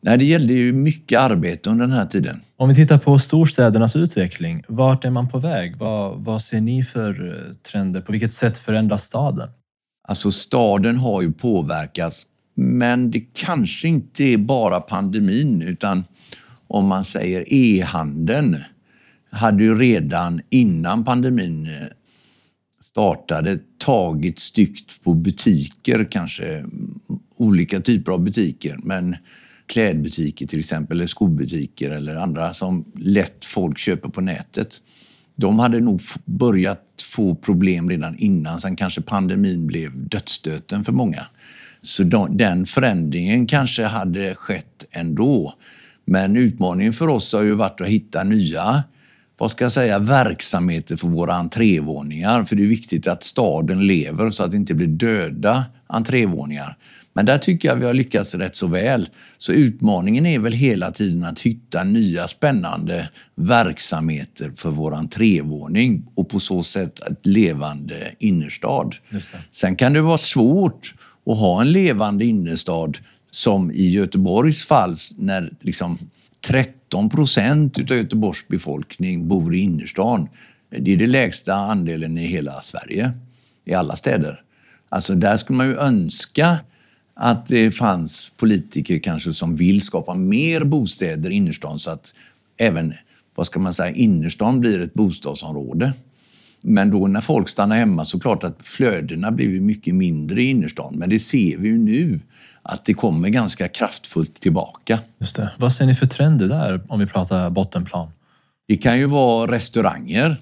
nej, 0.01 0.17
det 0.17 0.25
gällde 0.25 0.53
ju 0.53 0.73
mycket 0.73 1.19
arbete 1.19 1.69
under 1.69 1.87
den 1.87 1.95
här 1.95 2.05
tiden. 2.05 2.41
Om 2.57 2.69
vi 2.69 2.75
tittar 2.75 2.97
på 2.97 3.19
storstädernas 3.19 3.95
utveckling, 3.95 4.63
vart 4.67 5.05
är 5.05 5.09
man 5.09 5.29
på 5.29 5.39
väg? 5.39 5.77
Vad, 5.77 6.23
vad 6.23 6.41
ser 6.41 6.61
ni 6.61 6.83
för 6.83 7.27
eh, 7.27 7.55
trender? 7.71 8.01
På 8.01 8.11
vilket 8.11 8.33
sätt 8.33 8.57
förändras 8.57 9.03
staden? 9.03 9.49
Alltså 10.07 10.31
staden 10.31 10.97
har 10.97 11.21
ju 11.21 11.31
påverkats, 11.31 12.25
men 12.55 13.11
det 13.11 13.19
kanske 13.33 13.87
inte 13.87 14.23
är 14.23 14.37
bara 14.37 14.79
pandemin 14.79 15.61
utan 15.61 16.03
om 16.67 16.85
man 16.87 17.05
säger 17.05 17.53
e-handeln 17.53 18.57
hade 19.31 19.63
ju 19.63 19.79
redan 19.79 20.41
innan 20.49 21.05
pandemin 21.05 21.65
eh, 21.65 21.87
startade 22.91 23.59
tagit 23.77 24.39
styggt 24.39 25.03
på 25.03 25.13
butiker, 25.13 26.07
kanske 26.11 26.65
olika 27.37 27.81
typer 27.81 28.11
av 28.11 28.19
butiker. 28.19 28.79
Men 28.83 29.15
klädbutiker 29.67 30.47
till 30.47 30.59
exempel, 30.59 30.97
eller 30.97 31.07
skobutiker 31.07 31.91
eller 31.91 32.15
andra 32.15 32.53
som 32.53 32.85
lätt 32.95 33.45
folk 33.45 33.77
köper 33.77 34.09
på 34.09 34.21
nätet. 34.21 34.81
De 35.35 35.59
hade 35.59 35.79
nog 35.79 36.01
börjat 36.25 36.85
få 37.15 37.35
problem 37.35 37.89
redan 37.89 38.17
innan, 38.17 38.61
sen 38.61 38.75
kanske 38.75 39.01
pandemin 39.01 39.67
blev 39.67 40.07
dödsstöten 40.07 40.83
för 40.83 40.91
många. 40.91 41.25
Så 41.81 42.03
den 42.29 42.65
förändringen 42.65 43.47
kanske 43.47 43.83
hade 43.83 44.35
skett 44.35 44.85
ändå. 44.91 45.53
Men 46.05 46.37
utmaningen 46.37 46.93
för 46.93 47.07
oss 47.07 47.33
har 47.33 47.41
ju 47.41 47.53
varit 47.53 47.81
att 47.81 47.87
hitta 47.87 48.23
nya 48.23 48.83
vad 49.41 49.51
ska 49.51 49.65
jag 49.65 49.71
säga, 49.71 49.99
verksamheter 49.99 50.95
för 50.95 51.07
våra 51.07 51.33
entrévåningar. 51.33 52.43
För 52.43 52.55
det 52.55 52.63
är 52.63 52.67
viktigt 52.67 53.07
att 53.07 53.23
staden 53.23 53.87
lever 53.87 54.31
så 54.31 54.43
att 54.43 54.51
det 54.51 54.57
inte 54.57 54.73
blir 54.73 54.87
döda 54.87 55.65
entrévåningar. 55.87 56.77
Men 57.13 57.25
där 57.25 57.37
tycker 57.37 57.69
jag 57.69 57.75
vi 57.75 57.85
har 57.85 57.93
lyckats 57.93 58.35
rätt 58.35 58.55
så 58.55 58.67
väl. 58.67 59.09
Så 59.37 59.51
utmaningen 59.51 60.25
är 60.25 60.39
väl 60.39 60.53
hela 60.53 60.91
tiden 60.91 61.23
att 61.23 61.39
hitta 61.39 61.83
nya 61.83 62.27
spännande 62.27 63.09
verksamheter 63.35 64.51
för 64.55 64.69
vår 64.69 64.93
entrévåning 64.93 66.05
och 66.15 66.29
på 66.29 66.39
så 66.39 66.63
sätt 66.63 66.99
ett 66.99 67.25
levande 67.25 68.11
innerstad. 68.19 68.95
Sen 69.51 69.75
kan 69.75 69.93
det 69.93 70.01
vara 70.01 70.17
svårt 70.17 70.93
att 71.25 71.37
ha 71.37 71.61
en 71.61 71.71
levande 71.71 72.25
innerstad 72.25 72.97
som 73.31 73.71
i 73.71 73.89
Göteborgs 73.89 74.63
fall 74.63 74.95
när 75.17 75.53
liksom 75.59 75.97
13 76.91 77.09
procent 77.09 77.77
av 77.77 77.97
Göteborgs 77.97 78.47
befolkning 78.47 79.27
bor 79.27 79.55
i 79.55 79.59
innerstan. 79.59 80.29
Det 80.69 80.93
är 80.93 80.97
den 80.97 81.11
lägsta 81.11 81.53
andelen 81.53 82.17
i 82.17 82.27
hela 82.27 82.61
Sverige, 82.61 83.11
i 83.65 83.73
alla 83.73 83.95
städer. 83.95 84.41
Alltså 84.89 85.15
där 85.15 85.37
skulle 85.37 85.57
man 85.57 85.67
ju 85.67 85.75
önska 85.75 86.57
att 87.13 87.47
det 87.47 87.71
fanns 87.71 88.31
politiker 88.37 88.99
kanske 88.99 89.33
som 89.33 89.55
vill 89.55 89.81
skapa 89.81 90.15
mer 90.15 90.63
bostäder 90.63 91.29
i 91.29 91.33
innerstan 91.33 91.79
så 91.79 91.91
att 91.91 92.13
även, 92.57 92.93
vad 93.35 93.47
ska 93.47 93.59
man 93.59 93.73
säga, 93.73 93.95
innerstan 93.95 94.59
blir 94.59 94.79
ett 94.79 94.93
bostadsområde. 94.93 95.93
Men 96.61 96.91
då 96.91 97.07
när 97.07 97.21
folk 97.21 97.49
stannar 97.49 97.77
hemma 97.77 98.05
så 98.05 98.19
klart 98.19 98.43
att 98.43 98.57
flödena 98.63 99.31
blir 99.31 99.59
mycket 99.59 99.95
mindre 99.95 100.43
i 100.43 100.49
innerstan. 100.49 100.93
Men 100.97 101.09
det 101.09 101.19
ser 101.19 101.57
vi 101.57 101.67
ju 101.67 101.77
nu 101.77 102.19
att 102.63 102.85
det 102.85 102.93
kommer 102.93 103.29
ganska 103.29 103.67
kraftfullt 103.67 104.39
tillbaka. 104.39 104.99
Just 105.17 105.35
det. 105.35 105.51
Vad 105.57 105.73
ser 105.73 105.85
ni 105.85 105.95
för 105.95 106.05
trender 106.05 106.47
där 106.47 106.81
om 106.87 106.99
vi 106.99 107.05
pratar 107.05 107.49
bottenplan? 107.49 108.09
Det 108.67 108.77
kan 108.77 108.99
ju 108.99 109.05
vara 109.05 109.51
restauranger, 109.51 110.41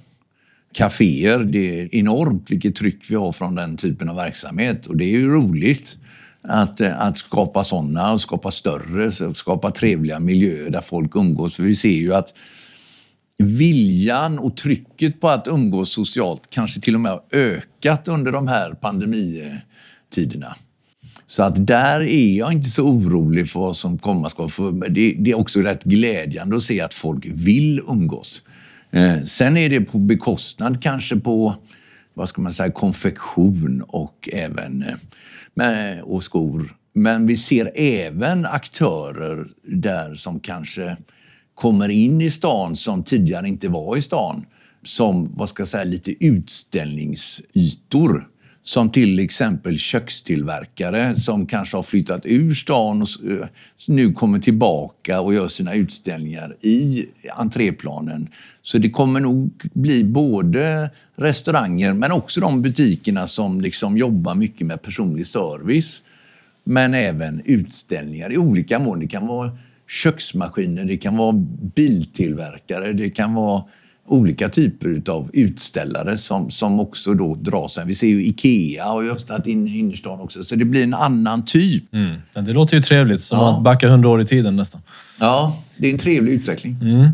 kaféer. 0.74 1.40
Det 1.40 1.82
är 1.82 1.96
enormt 1.96 2.52
vilket 2.52 2.76
tryck 2.76 3.06
vi 3.10 3.16
har 3.16 3.32
från 3.32 3.56
den 3.56 3.78
typen 3.78 4.10
av 4.10 4.16
verksamhet 4.16 4.88
och 4.88 4.98
det 4.98 5.06
är 5.06 5.10
ju 5.10 5.32
roligt 5.32 5.98
att, 6.42 6.82
att 6.82 7.18
skapa 7.18 7.64
sådana 7.64 8.14
och 8.14 8.22
skapa 8.22 8.52
större, 8.52 9.34
skapa 9.36 9.72
trevliga 9.72 10.20
miljöer 10.20 10.70
där 10.70 10.82
folk 10.82 11.16
umgås. 11.16 11.56
För 11.56 11.64
vi 11.64 11.76
ser 11.76 11.90
ju 11.90 12.14
att 12.14 12.34
viljan 13.38 14.40
och 14.40 14.58
trycket 14.58 15.22
på 15.22 15.30
att 15.30 15.48
umgås 15.48 15.90
socialt 15.94 16.42
kanske 16.50 16.82
till 16.82 16.96
och 16.96 17.02
med 17.02 17.12
har 17.12 17.24
ökat 17.32 18.08
under 18.08 18.32
de 18.32 18.48
här 18.48 18.74
pandemitiderna. 18.74 20.56
Så 21.30 21.44
att 21.44 21.68
där 21.68 22.02
är 22.02 22.38
jag 22.38 22.54
inte 22.54 22.70
så 22.70 22.84
orolig 22.84 23.50
för 23.50 23.60
vad 23.60 23.78
som 23.78 23.98
komma 23.98 24.30
ska. 24.30 24.50
För 24.50 24.90
det, 24.90 25.16
det, 25.20 25.32
är 25.32 25.38
också 25.38 25.60
rätt 25.60 25.84
glädjande 25.84 26.58
att 26.58 26.64
se 26.64 26.82
att 26.82 26.94
folk 26.94 27.26
vill 27.26 27.82
umgås. 27.88 28.42
Eh, 28.92 29.22
sen 29.22 29.58
är 29.58 29.70
det 29.70 29.82
på 29.82 29.98
bekostnad 29.98 30.84
kanske 30.84 31.16
på 31.16 31.56
vad 32.14 32.30
ska 32.30 32.42
man 32.42 32.54
säga, 32.54 32.72
konfektion 32.72 33.84
och 33.88 34.30
även 34.34 34.84
eh, 34.84 34.96
med, 35.54 36.02
och 36.02 36.24
skor. 36.24 36.76
Men 36.94 37.28
vi 37.28 37.38
ser 37.38 37.72
även 37.76 38.46
aktörer 38.46 39.48
där 39.64 40.16
som 40.16 40.40
kanske 40.40 40.98
kommer 41.56 41.90
in 41.90 42.22
i 42.22 42.32
stan 42.32 42.76
som 42.76 43.04
tidigare 43.04 43.48
inte 43.48 43.68
var 43.68 43.98
i 43.98 44.02
stan. 44.02 44.46
Som, 44.84 45.32
vad 45.36 45.50
ska 45.50 45.62
jag 45.62 45.68
säga, 45.68 45.84
lite 45.84 46.26
utställningsytor. 46.26 48.28
Som 48.64 48.92
till 48.92 49.20
exempel 49.20 49.78
kökstillverkare 49.78 51.16
som 51.16 51.46
kanske 51.46 51.78
har 51.78 51.84
flyttat 51.84 52.22
ur 52.26 52.54
stan 52.54 53.02
och 53.02 53.08
eh, 53.32 53.48
nu 53.88 54.14
kommer 54.14 54.40
tillbaka 54.40 55.22
och 55.22 55.34
gör 55.34 55.48
sina 55.48 55.74
utställningar 55.74 56.56
i 56.62 57.06
entréplanen. 57.36 58.30
Så 58.62 58.78
det 58.78 58.90
kommer 58.90 59.20
nog 59.20 59.70
bli 59.74 60.04
både 60.04 60.90
restauranger 61.16 61.94
men 61.94 62.12
också 62.12 62.42
de 62.42 62.62
butikerna 62.62 63.28
som 63.28 63.62
liksom 63.62 63.98
jobbar 63.98 64.36
mycket 64.36 64.68
med 64.68 64.82
personlig 64.82 65.28
service. 65.28 66.02
Men 66.64 66.94
även 66.94 67.42
utställningar 67.46 68.34
i 68.34 68.38
olika 68.38 68.80
mån. 68.80 69.00
Det 69.00 69.08
kan 69.08 69.28
vara 69.28 69.58
köksmaskiner, 69.88 70.86
det 70.86 70.98
kan 70.98 71.18
vara 71.18 71.34
biltillverkare, 71.76 72.94
det 72.94 73.10
kan 73.10 73.34
vara 73.34 73.64
olika 74.10 74.50
typer 74.50 75.02
av 75.12 75.30
utställare 75.34 76.18
som, 76.18 76.52
som 76.52 76.80
också 76.80 77.14
då 77.14 77.36
drar 77.36 77.68
sig. 77.68 77.86
Vi 77.86 77.96
ser 77.96 78.08
ju 78.08 78.26
IKEA 78.26 78.86
har 78.86 79.02
ju 79.02 79.12
öppnat 79.12 79.48
in 79.48 79.68
i 79.68 79.78
innerstan 79.78 80.20
också, 80.20 80.44
så 80.44 80.56
det 80.56 80.66
blir 80.66 80.84
en 80.84 80.94
annan 80.94 81.46
typ. 81.46 81.94
Mm. 81.94 82.16
Det 82.34 82.54
låter 82.54 82.76
ju 82.76 82.84
trevligt, 82.84 83.24
som 83.24 83.40
ja. 83.40 83.58
att 83.58 83.64
backa 83.64 83.90
hundra 83.90 84.10
år 84.10 84.22
i 84.22 84.26
tiden 84.26 84.56
nästan. 84.56 84.82
Ja, 85.20 85.58
det 85.78 85.88
är 85.88 85.92
en 85.92 85.98
trevlig 85.98 86.34
utveckling. 86.34 86.78
Mm. 86.82 87.10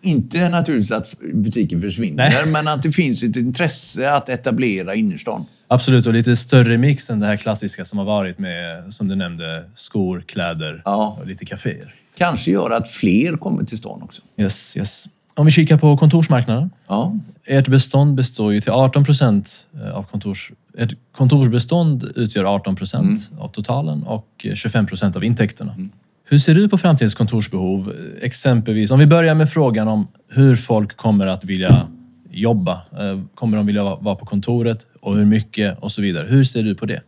Inte 0.00 0.48
naturligtvis 0.48 0.92
att 0.92 1.14
butiken 1.34 1.80
försvinner, 1.80 2.30
Nej. 2.30 2.46
men 2.52 2.68
att 2.68 2.82
det 2.82 2.92
finns 2.92 3.22
ett 3.22 3.36
intresse 3.36 4.12
att 4.12 4.28
etablera 4.28 4.94
innerstan. 4.94 5.44
Absolut, 5.68 6.06
och 6.06 6.12
lite 6.12 6.36
större 6.36 6.78
mix 6.78 7.10
än 7.10 7.20
det 7.20 7.26
här 7.26 7.36
klassiska 7.36 7.84
som 7.84 7.98
har 7.98 8.06
varit 8.06 8.38
med, 8.38 8.94
som 8.94 9.08
du 9.08 9.14
nämnde, 9.14 9.64
skor, 9.74 10.24
kläder 10.26 10.82
ja. 10.84 11.18
och 11.20 11.26
lite 11.26 11.44
kaféer. 11.44 11.94
Kanske 12.18 12.50
gör 12.50 12.70
att 12.70 12.90
fler 12.90 13.36
kommer 13.36 13.64
till 13.64 13.78
stan 13.78 14.02
också. 14.02 14.22
Yes, 14.38 14.76
yes. 14.76 15.06
Om 15.36 15.46
vi 15.46 15.52
kikar 15.52 15.76
på 15.78 15.96
kontorsmarknaden. 15.96 16.70
Ja. 16.88 17.16
Ert 17.44 17.68
bestånd 17.68 18.14
består 18.14 18.52
ju 18.52 18.60
till 18.60 18.72
18 18.72 19.04
procent 19.04 19.66
eh, 19.74 19.96
av 19.96 20.02
kontors... 20.02 20.52
Ert 20.78 20.94
kontorsbestånd 21.12 22.12
utgör 22.14 22.44
18 22.44 22.76
procent 22.76 23.30
mm. 23.30 23.42
av 23.42 23.48
totalen 23.48 24.02
och 24.02 24.46
25 24.54 24.86
procent 24.86 25.16
av 25.16 25.24
intäkterna. 25.24 25.72
Mm. 25.72 25.90
Hur 26.24 26.38
ser 26.38 26.54
du 26.54 26.68
på 26.68 26.78
framtidens 26.78 27.14
kontorsbehov? 27.14 27.92
Exempelvis, 28.20 28.90
om 28.90 28.98
vi 28.98 29.06
börjar 29.06 29.34
med 29.34 29.50
frågan 29.50 29.88
om 29.88 30.08
hur 30.28 30.56
folk 30.56 30.96
kommer 30.96 31.26
att 31.26 31.44
vilja 31.44 31.88
jobba. 32.30 32.72
Eh, 32.72 33.20
kommer 33.34 33.56
de 33.56 33.66
vilja 33.66 33.84
vara 33.84 34.14
på 34.14 34.26
kontoret 34.26 34.86
och 35.00 35.16
hur 35.16 35.24
mycket 35.24 35.78
och 35.78 35.92
så 35.92 36.02
vidare. 36.02 36.26
Hur 36.28 36.44
ser 36.44 36.62
du 36.62 36.74
på 36.74 36.86
det? 36.86 37.02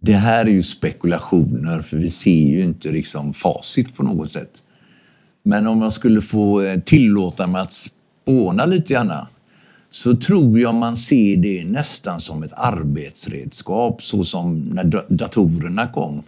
Det 0.00 0.16
här 0.16 0.44
är 0.44 0.50
ju 0.50 0.62
spekulationer 0.62 1.82
för 1.82 1.96
vi 1.96 2.10
ser 2.10 2.46
ju 2.48 2.62
inte 2.62 2.92
liksom 2.92 3.34
facit 3.34 3.96
på 3.96 4.02
något 4.02 4.32
sätt. 4.32 4.50
Men 5.42 5.66
om 5.66 5.82
jag 5.82 5.92
skulle 5.92 6.20
få 6.20 6.62
eh, 6.62 6.80
tillåta 6.80 7.46
mig 7.46 7.62
att 7.62 7.72
spåna 7.72 8.66
lite 8.66 8.92
grann 8.92 9.26
så 9.90 10.16
tror 10.16 10.60
jag 10.60 10.74
man 10.74 10.96
ser 10.96 11.36
det 11.36 11.64
nästan 11.64 12.20
som 12.20 12.42
ett 12.42 12.52
arbetsredskap 12.56 14.02
så 14.02 14.24
som 14.24 14.60
när 14.60 15.04
datorerna 15.08 15.86
kom. 15.86 16.22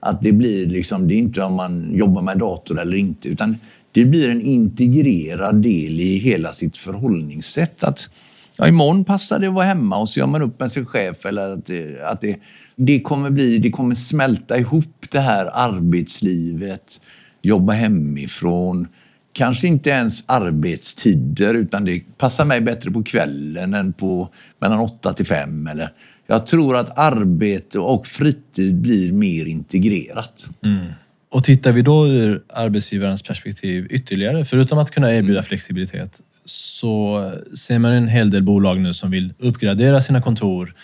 Att 0.00 0.22
det 0.22 0.32
blir 0.32 0.66
liksom, 0.66 1.08
det 1.08 1.14
är 1.14 1.18
inte 1.18 1.42
om 1.42 1.54
man 1.54 1.94
jobbar 1.94 2.22
med 2.22 2.38
dator 2.38 2.80
eller 2.80 2.96
inte 2.96 3.28
utan 3.28 3.56
det 3.92 4.04
blir 4.04 4.30
en 4.30 4.42
integrerad 4.42 5.62
del 5.62 6.00
i 6.00 6.18
hela 6.18 6.52
sitt 6.52 6.78
förhållningssätt. 6.78 7.84
Att 7.84 8.10
ja, 8.56 8.68
imorgon 8.68 9.04
passar 9.04 9.38
det 9.38 9.46
att 9.46 9.54
vara 9.54 9.64
hemma 9.64 9.98
och 9.98 10.08
så 10.08 10.20
gör 10.20 10.26
man 10.26 10.42
upp 10.42 10.60
med 10.60 10.72
sin 10.72 10.86
chef 10.86 11.26
eller 11.26 11.52
att, 11.52 11.70
att 12.12 12.20
det, 12.20 12.36
det 12.76 13.00
kommer 13.00 13.30
bli, 13.30 13.58
det 13.58 13.70
kommer 13.70 13.94
smälta 13.94 14.58
ihop 14.58 15.06
det 15.10 15.20
här 15.20 15.50
arbetslivet 15.52 17.00
jobba 17.46 17.72
hemifrån. 17.72 18.88
Kanske 19.32 19.66
inte 19.66 19.90
ens 19.90 20.24
arbetstider 20.26 21.54
utan 21.54 21.84
det 21.84 22.02
passar 22.18 22.44
mig 22.44 22.60
bättre 22.60 22.90
på 22.90 23.02
kvällen 23.02 23.74
än 23.74 23.92
på 23.92 24.28
mellan 24.58 24.80
8 24.80 25.12
till 25.12 25.26
5. 25.26 25.66
Eller, 25.66 25.92
jag 26.26 26.46
tror 26.46 26.76
att 26.76 26.98
arbete 26.98 27.78
och 27.78 28.06
fritid 28.06 28.74
blir 28.74 29.12
mer 29.12 29.46
integrerat. 29.46 30.46
Mm. 30.64 30.86
Och 31.28 31.44
tittar 31.44 31.72
vi 31.72 31.82
då 31.82 32.06
ur 32.06 32.42
arbetsgivarens 32.48 33.22
perspektiv 33.22 33.86
ytterligare, 33.90 34.44
förutom 34.44 34.78
att 34.78 34.90
kunna 34.90 35.14
erbjuda 35.14 35.38
mm. 35.38 35.44
flexibilitet, 35.44 36.20
så 36.44 37.32
ser 37.58 37.78
man 37.78 37.92
en 37.92 38.08
hel 38.08 38.30
del 38.30 38.42
bolag 38.42 38.80
nu 38.80 38.94
som 38.94 39.10
vill 39.10 39.34
uppgradera 39.38 40.00
sina 40.00 40.22
kontor. 40.22 40.74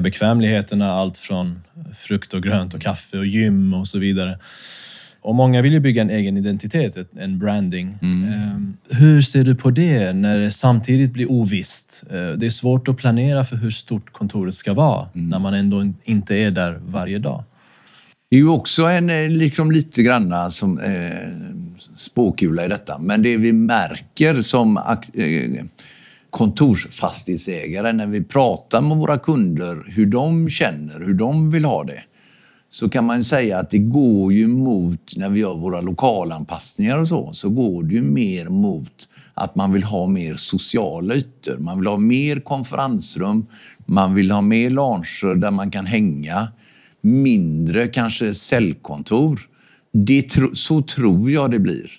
Bekvämligheterna, 0.00 0.92
allt 0.92 1.18
från 1.18 1.60
frukt 1.94 2.34
och 2.34 2.42
grönt 2.42 2.74
och 2.74 2.80
kaffe 2.80 3.18
och 3.18 3.26
gym 3.26 3.74
och 3.74 3.88
så 3.88 3.98
vidare. 3.98 4.38
Och 5.22 5.34
många 5.34 5.62
vill 5.62 5.72
ju 5.72 5.80
bygga 5.80 6.02
en 6.02 6.10
egen 6.10 6.36
identitet, 6.36 6.96
en 7.16 7.38
branding. 7.38 7.98
Mm. 8.02 8.76
Hur 8.88 9.20
ser 9.20 9.44
du 9.44 9.54
på 9.54 9.70
det 9.70 10.12
när 10.12 10.38
det 10.38 10.50
samtidigt 10.50 11.12
blir 11.12 11.30
ovisst? 11.30 12.04
Eh, 12.10 12.30
det 12.30 12.46
är 12.46 12.50
svårt 12.50 12.88
att 12.88 12.96
planera 12.96 13.44
för 13.44 13.56
hur 13.56 13.70
stort 13.70 14.12
kontoret 14.12 14.54
ska 14.54 14.74
vara 14.74 15.08
mm. 15.14 15.28
när 15.28 15.38
man 15.38 15.54
ändå 15.54 15.92
inte 16.04 16.36
är 16.36 16.50
där 16.50 16.80
varje 16.86 17.18
dag. 17.18 17.44
Det 18.30 18.36
är 18.36 18.40
ju 18.40 18.48
också 18.48 18.82
en, 18.82 19.10
eh, 19.10 19.28
liksom 19.28 19.70
lite 19.70 20.02
granna 20.02 20.50
som 20.50 20.78
eh, 20.78 21.28
spåkula 21.96 22.64
i 22.64 22.68
detta. 22.68 22.98
Men 22.98 23.22
det 23.22 23.36
vi 23.36 23.52
märker 23.52 24.42
som 24.42 24.76
eh, 25.14 25.64
kontorsfastighetsägare 26.30 27.92
när 27.92 28.06
vi 28.06 28.24
pratar 28.24 28.80
med 28.80 28.96
våra 28.96 29.18
kunder 29.18 29.84
hur 29.88 30.06
de 30.06 30.50
känner, 30.50 31.00
hur 31.00 31.14
de 31.14 31.50
vill 31.50 31.64
ha 31.64 31.84
det 31.84 32.02
så 32.72 32.88
kan 32.88 33.06
man 33.06 33.24
säga 33.24 33.58
att 33.58 33.70
det 33.70 33.78
går 33.78 34.32
ju 34.32 34.46
mot, 34.46 35.16
när 35.16 35.28
vi 35.28 35.40
gör 35.40 35.54
våra 35.54 35.80
lokalanpassningar 35.80 36.98
och 36.98 37.08
så, 37.08 37.32
så 37.32 37.48
går 37.48 37.82
det 37.82 37.94
ju 37.94 38.02
mer 38.02 38.48
mot 38.48 39.08
att 39.34 39.54
man 39.54 39.72
vill 39.72 39.84
ha 39.84 40.06
mer 40.06 40.36
sociala 40.36 41.14
ytor. 41.14 41.56
Man 41.58 41.78
vill 41.78 41.86
ha 41.86 41.96
mer 41.96 42.40
konferensrum, 42.40 43.46
man 43.86 44.14
vill 44.14 44.30
ha 44.30 44.40
mer 44.40 44.70
lounger 44.70 45.34
där 45.34 45.50
man 45.50 45.70
kan 45.70 45.86
hänga, 45.86 46.48
mindre 47.00 47.88
kanske 47.88 48.34
cellkontor. 48.34 49.40
Det, 49.92 50.28
så 50.52 50.82
tror 50.82 51.30
jag 51.30 51.50
det 51.50 51.58
blir. 51.58 51.90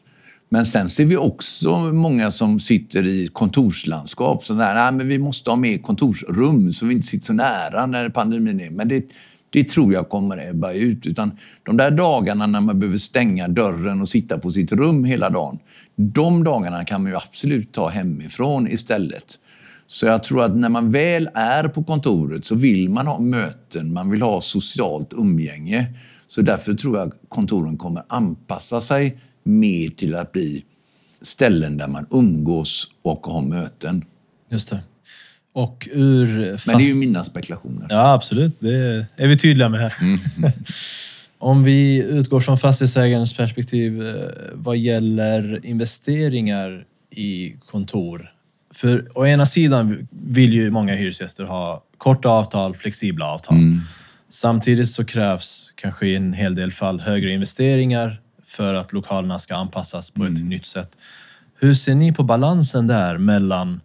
Men 0.49 0.65
sen 0.65 0.89
ser 0.89 1.05
vi 1.05 1.17
också 1.17 1.77
många 1.79 2.31
som 2.31 2.59
sitter 2.59 3.07
i 3.07 3.27
kontorslandskap. 3.27 4.45
Så 4.45 4.53
där, 4.53 4.73
nej, 4.73 4.91
men 4.91 5.07
vi 5.07 5.19
måste 5.19 5.49
ha 5.49 5.57
mer 5.57 5.77
kontorsrum 5.77 6.73
så 6.73 6.85
vi 6.85 6.93
inte 6.93 7.07
sitter 7.07 7.25
så 7.25 7.33
nära 7.33 7.85
när 7.85 8.09
pandemin 8.09 8.59
är. 8.59 8.69
Men 8.69 8.87
det, 8.87 9.05
det 9.53 9.63
tror 9.63 9.93
jag 9.93 10.09
kommer 10.09 10.49
ebba 10.49 10.71
ut. 10.71 11.05
Utan 11.05 11.31
de 11.63 11.77
där 11.77 11.91
dagarna 11.91 12.47
när 12.47 12.61
man 12.61 12.79
behöver 12.79 12.97
stänga 12.97 13.47
dörren 13.47 14.01
och 14.01 14.09
sitta 14.09 14.37
på 14.37 14.51
sitt 14.51 14.71
rum 14.71 15.03
hela 15.03 15.29
dagen. 15.29 15.59
De 15.95 16.43
dagarna 16.43 16.85
kan 16.85 17.03
man 17.03 17.11
ju 17.11 17.17
absolut 17.17 17.71
ta 17.71 17.87
hemifrån 17.87 18.67
istället. 18.67 19.39
Så 19.87 20.05
jag 20.05 20.23
tror 20.23 20.43
att 20.43 20.55
när 20.55 20.69
man 20.69 20.91
väl 20.91 21.29
är 21.33 21.67
på 21.67 21.83
kontoret 21.83 22.45
så 22.45 22.55
vill 22.55 22.89
man 22.89 23.07
ha 23.07 23.19
möten, 23.19 23.93
man 23.93 24.09
vill 24.09 24.21
ha 24.21 24.41
socialt 24.41 25.13
umgänge. 25.13 25.85
Så 26.27 26.41
därför 26.41 26.73
tror 26.73 26.97
jag 26.97 27.07
att 27.07 27.13
kontoren 27.27 27.77
kommer 27.77 28.03
anpassa 28.07 28.81
sig 28.81 29.17
mer 29.43 29.89
till 29.89 30.15
att 30.15 30.31
bli 30.31 30.63
ställen 31.21 31.77
där 31.77 31.87
man 31.87 32.05
umgås 32.11 32.87
och 33.01 33.27
har 33.27 33.41
möten. 33.41 34.05
Just 34.49 34.69
det. 34.69 34.79
Och 35.53 35.89
ur 35.91 36.57
fast... 36.57 36.67
Men 36.67 36.77
det 36.77 36.83
är 36.83 36.87
ju 36.87 36.95
mina 36.95 37.23
spekulationer. 37.23 37.87
Ja, 37.89 38.13
absolut. 38.13 38.55
Det 38.59 39.05
är 39.15 39.27
vi 39.27 39.37
tydliga 39.37 39.69
med 39.69 39.79
här. 39.79 39.93
Mm. 40.01 40.51
Om 41.37 41.63
vi 41.63 41.97
utgår 41.97 42.39
från 42.39 42.57
fastighetsägarens 42.57 43.37
perspektiv 43.37 44.07
eh, 44.07 44.29
vad 44.53 44.77
gäller 44.77 45.65
investeringar 45.65 46.85
i 47.09 47.55
kontor. 47.71 48.31
För 48.73 49.17
å 49.17 49.25
ena 49.25 49.45
sidan 49.45 50.07
vill 50.11 50.53
ju 50.53 50.71
många 50.71 50.95
hyresgäster 50.95 51.43
ha 51.43 51.83
korta 51.97 52.29
avtal, 52.29 52.75
flexibla 52.75 53.25
avtal. 53.25 53.57
Mm. 53.57 53.81
Samtidigt 54.29 54.89
så 54.89 55.05
krävs 55.05 55.71
kanske 55.75 56.07
i 56.07 56.15
en 56.15 56.33
hel 56.33 56.55
del 56.55 56.71
fall 56.71 56.99
högre 56.99 57.31
investeringar 57.31 58.21
för 58.43 58.73
att 58.73 58.93
lokalerna 58.93 59.39
ska 59.39 59.55
anpassas 59.55 60.11
på 60.11 60.21
mm. 60.23 60.35
ett 60.35 60.43
nytt 60.43 60.65
sätt. 60.65 60.91
Hur 61.59 61.73
ser 61.73 61.95
ni 61.95 62.13
på 62.13 62.23
balansen 62.23 62.87
där 62.87 63.17
mellan 63.17 63.81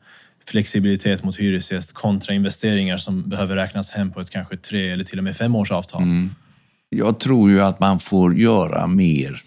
flexibilitet 0.49 1.25
mot 1.25 1.37
hyresgäst 1.37 1.93
kontra 1.93 2.35
investeringar 2.35 2.99
som 2.99 3.28
behöver 3.28 3.57
räknas 3.57 3.90
hem 3.90 4.12
på 4.12 4.21
ett 4.21 4.31
kanske 4.31 4.57
tre 4.57 4.90
eller 4.90 5.05
till 5.05 5.19
och 5.19 5.25
med 5.25 5.37
fem 5.37 5.57
års 5.57 5.71
avtal? 5.71 6.02
Mm. 6.02 6.31
Jag 6.90 7.21
tror 7.21 7.50
ju 7.50 7.62
att 7.62 7.81
man 7.81 8.00
får 8.00 8.35
göra 8.35 8.87
mer 8.87 9.43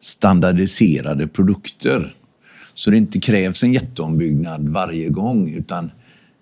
standardiserade 0.00 1.26
produkter. 1.26 2.14
Så 2.74 2.90
det 2.90 2.96
inte 2.96 3.20
krävs 3.20 3.62
en 3.62 3.72
jätteombyggnad 3.72 4.68
varje 4.68 5.08
gång 5.08 5.50
utan 5.50 5.90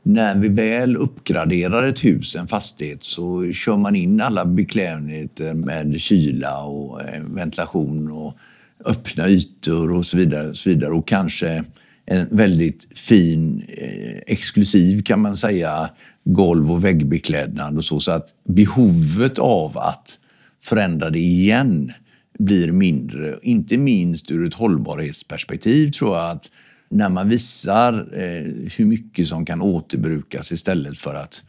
när 0.02 0.36
vi 0.36 0.48
väl 0.48 0.96
uppgraderar 0.96 1.86
ett 1.86 2.04
hus, 2.04 2.36
en 2.36 2.48
fastighet, 2.48 3.04
så 3.04 3.52
kör 3.52 3.76
man 3.76 3.96
in 3.96 4.20
alla 4.20 4.44
bekvämligheter 4.44 5.54
med 5.54 6.00
kyla 6.00 6.62
och 6.62 7.02
eh, 7.02 7.22
ventilation 7.22 8.10
och 8.10 8.36
öppna 8.84 9.28
ytor 9.28 9.92
och 9.92 10.06
så 10.06 10.16
vidare. 10.16 10.48
Och, 10.48 10.56
så 10.56 10.70
vidare. 10.70 10.90
och 10.90 11.08
kanske 11.08 11.64
en 12.10 12.28
väldigt 12.30 12.98
fin, 12.98 13.64
eh, 13.68 14.18
exklusiv 14.26 15.02
kan 15.02 15.20
man 15.20 15.36
säga, 15.36 15.90
golv 16.24 16.72
och 16.72 16.84
väggbeklädnad 16.84 17.76
och 17.76 17.84
så. 17.84 18.00
Så 18.00 18.12
att 18.12 18.34
behovet 18.44 19.38
av 19.38 19.78
att 19.78 20.18
förändra 20.62 21.10
det 21.10 21.18
igen 21.18 21.92
blir 22.38 22.72
mindre. 22.72 23.38
Inte 23.42 23.78
minst 23.78 24.30
ur 24.30 24.46
ett 24.46 24.54
hållbarhetsperspektiv 24.54 25.90
tror 25.90 26.16
jag 26.16 26.30
att 26.30 26.50
när 26.90 27.08
man 27.08 27.28
visar 27.28 27.92
eh, 28.12 28.70
hur 28.76 28.84
mycket 28.84 29.28
som 29.28 29.44
kan 29.44 29.62
återbrukas 29.62 30.52
istället 30.52 30.98
för 30.98 31.14
att 31.14 31.42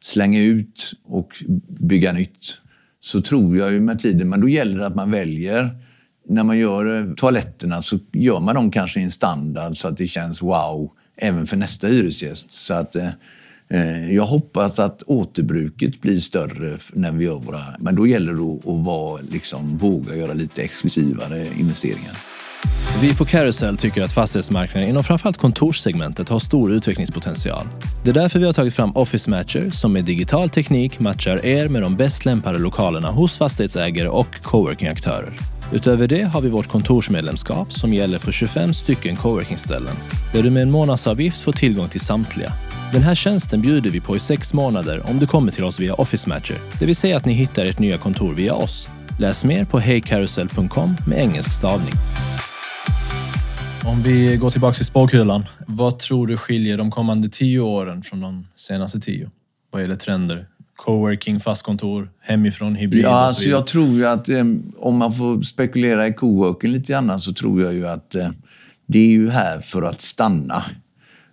slänga 0.00 0.40
ut 0.40 0.92
och 1.04 1.44
bygga 1.68 2.12
nytt 2.12 2.58
så 3.00 3.22
tror 3.22 3.58
jag 3.58 3.72
ju 3.72 3.80
med 3.80 4.00
tiden, 4.00 4.28
men 4.28 4.40
då 4.40 4.48
gäller 4.48 4.78
det 4.78 4.86
att 4.86 4.94
man 4.94 5.10
väljer 5.10 5.70
när 6.28 6.44
man 6.44 6.58
gör 6.58 7.00
eh, 7.00 7.14
toaletterna 7.14 7.82
så 7.82 7.98
gör 8.12 8.40
man 8.40 8.54
dem 8.54 8.70
kanske 8.70 9.00
i 9.00 9.02
en 9.02 9.10
standard 9.10 9.76
så 9.76 9.88
att 9.88 9.96
det 9.96 10.06
känns 10.06 10.42
wow 10.42 10.90
även 11.16 11.46
för 11.46 11.56
nästa 11.56 11.86
hyresgäst. 11.86 12.52
Så 12.52 12.74
att, 12.74 12.96
eh, 12.96 13.08
eh 13.68 14.12
jag 14.12 14.24
hoppas 14.24 14.78
att 14.78 15.02
återbruket 15.02 16.00
blir 16.00 16.20
större 16.20 16.78
när 16.92 17.12
vi 17.12 17.24
gör 17.24 17.38
våra... 17.38 17.62
Men 17.78 17.94
då 17.94 18.06
gäller 18.06 18.34
det 18.34 18.70
att 18.70 18.84
vara, 18.84 19.20
liksom, 19.30 19.78
våga 19.78 20.16
göra 20.16 20.32
lite 20.32 20.62
exklusivare 20.62 21.46
investeringar. 21.58 22.14
Vi 23.00 23.14
på 23.14 23.24
Carousel 23.24 23.76
tycker 23.76 24.02
att 24.02 24.12
fastighetsmarknaden 24.12 24.88
inom 24.88 25.04
framförallt 25.04 25.36
kontorssegmentet 25.36 26.28
har 26.28 26.38
stor 26.38 26.72
utvecklingspotential. 26.72 27.66
Det 28.04 28.10
är 28.10 28.14
därför 28.14 28.38
vi 28.38 28.46
har 28.46 28.52
tagit 28.52 28.74
fram 28.74 28.96
Office 28.96 29.30
Matcher 29.30 29.70
som 29.70 29.92
med 29.92 30.04
digital 30.04 30.50
teknik 30.50 31.00
matchar 31.00 31.46
er 31.46 31.68
med 31.68 31.82
de 31.82 31.96
bäst 31.96 32.24
lämpade 32.24 32.58
lokalerna 32.58 33.10
hos 33.10 33.38
fastighetsägare 33.38 34.08
och 34.08 34.42
coworkingaktörer. 34.42 35.32
Utöver 35.72 36.08
det 36.08 36.22
har 36.22 36.40
vi 36.40 36.48
vårt 36.48 36.68
kontorsmedlemskap 36.68 37.72
som 37.72 37.92
gäller 37.92 38.18
på 38.18 38.32
25 38.32 38.74
stycken 38.74 39.16
coworkingställen 39.16 39.96
där 40.32 40.42
du 40.42 40.50
med 40.50 40.62
en 40.62 40.70
månadsavgift 40.70 41.40
får 41.40 41.52
tillgång 41.52 41.88
till 41.88 42.00
samtliga. 42.00 42.52
Den 42.92 43.02
här 43.02 43.14
tjänsten 43.14 43.60
bjuder 43.60 43.90
vi 43.90 44.00
på 44.00 44.16
i 44.16 44.20
sex 44.20 44.54
månader 44.54 45.10
om 45.10 45.18
du 45.18 45.26
kommer 45.26 45.52
till 45.52 45.64
oss 45.64 45.80
via 45.80 45.94
Office 45.94 46.28
Matcher, 46.28 46.56
det 46.78 46.86
vill 46.86 46.96
säga 46.96 47.16
att 47.16 47.24
ni 47.24 47.32
hittar 47.32 47.64
ert 47.64 47.78
nya 47.78 47.98
kontor 47.98 48.34
via 48.34 48.54
oss. 48.54 48.88
Läs 49.20 49.44
mer 49.44 49.64
på 49.64 49.78
hejkarusell.com 49.78 50.96
med 51.06 51.18
engelsk 51.18 51.52
stavning. 51.52 51.94
Om 53.86 54.02
vi 54.02 54.36
går 54.36 54.50
tillbaka 54.50 54.76
till 54.76 54.84
spåkulan, 54.84 55.44
vad 55.66 55.98
tror 55.98 56.26
du 56.26 56.36
skiljer 56.36 56.78
de 56.78 56.90
kommande 56.90 57.28
tio 57.28 57.60
åren 57.60 58.02
från 58.02 58.20
de 58.20 58.46
senaste 58.56 59.00
tio? 59.00 59.30
Vad 59.70 59.82
gäller 59.82 59.96
trender, 59.96 60.46
coworking, 60.76 61.40
fastkontor, 61.40 62.10
hemifrån, 62.20 62.74
hybrid 62.74 63.04
ja, 63.04 63.08
och 63.08 63.14
så 63.14 63.26
alltså 63.26 63.48
Jag 63.48 63.66
tror 63.66 63.88
ju 63.88 64.06
att 64.06 64.28
eh, 64.28 64.44
om 64.76 64.96
man 64.96 65.12
får 65.12 65.42
spekulera 65.42 66.06
i 66.06 66.12
coworking 66.12 66.70
lite 66.70 66.92
grann 66.92 67.20
så 67.20 67.32
tror 67.32 67.62
jag 67.62 67.74
ju 67.74 67.88
att 67.88 68.14
eh, 68.14 68.28
det 68.86 68.98
är 68.98 69.10
ju 69.10 69.30
här 69.30 69.60
för 69.60 69.82
att 69.82 70.00
stanna. 70.00 70.64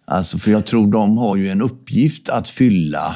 Alltså 0.06 0.38
för 0.38 0.52
jag 0.52 0.66
tror 0.66 0.92
de 0.92 1.18
har 1.18 1.36
ju 1.36 1.50
en 1.50 1.62
uppgift 1.62 2.30
att 2.30 2.48
fylla 2.48 3.16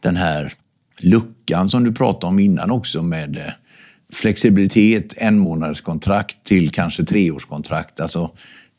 den 0.00 0.16
här 0.16 0.52
luckan 0.98 1.70
som 1.70 1.84
du 1.84 1.92
pratade 1.92 2.26
om 2.26 2.38
innan 2.38 2.70
också 2.70 3.02
med 3.02 3.36
eh, 3.36 3.52
flexibilitet, 4.12 5.14
en 5.16 5.38
månaders 5.38 5.80
kontrakt 5.80 6.44
till 6.44 6.70
kanske 6.70 7.04
treårskontrakt. 7.04 8.00
Alltså, 8.00 8.30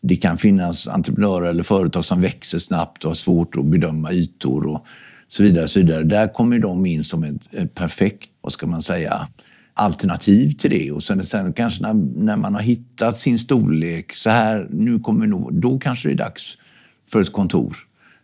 det 0.02 0.16
kan 0.16 0.38
finnas 0.38 0.88
entreprenörer 0.88 1.50
eller 1.50 1.64
företag 1.64 2.06
som 2.06 2.22
växer 2.22 2.60
snabbt 2.60 3.04
och 3.04 3.10
har 3.10 3.16
svårt 3.16 3.56
att 3.56 3.66
bedöma 3.66 4.12
ytor 4.12 4.68
och 4.68 4.86
så 5.30 5.44
vidare. 5.44 5.68
Så 5.68 5.80
vidare. 5.80 6.04
Där 6.04 6.28
kommer 6.28 6.60
de 6.60 6.86
in 6.86 7.04
som 7.04 7.24
ett, 7.24 7.76
perfekt, 7.76 8.30
vad 8.42 8.54
ska 8.54 8.68
man 8.68 8.82
säga, 8.82 9.28
alternativ 9.74 10.52
till 10.52 10.70
det. 10.70 10.92
Och 10.92 11.04
sen, 11.04 11.26
sen 11.26 11.54
kanske 11.54 11.82
när, 11.82 11.94
när, 12.24 12.38
man 12.38 12.56
har 12.56 12.62
hittat 12.62 13.18
sin 13.18 13.40
storlek, 13.40 14.14
så 14.14 14.30
här, 14.30 14.68
nu 14.72 15.00
kommer 15.00 15.28
nog, 15.28 15.54
då 15.54 15.80
kanske 15.80 16.10
det 16.10 16.14
är 16.14 16.18
dags 16.18 16.58
för 17.12 17.22
ett 17.22 17.34
kontor. 17.34 17.78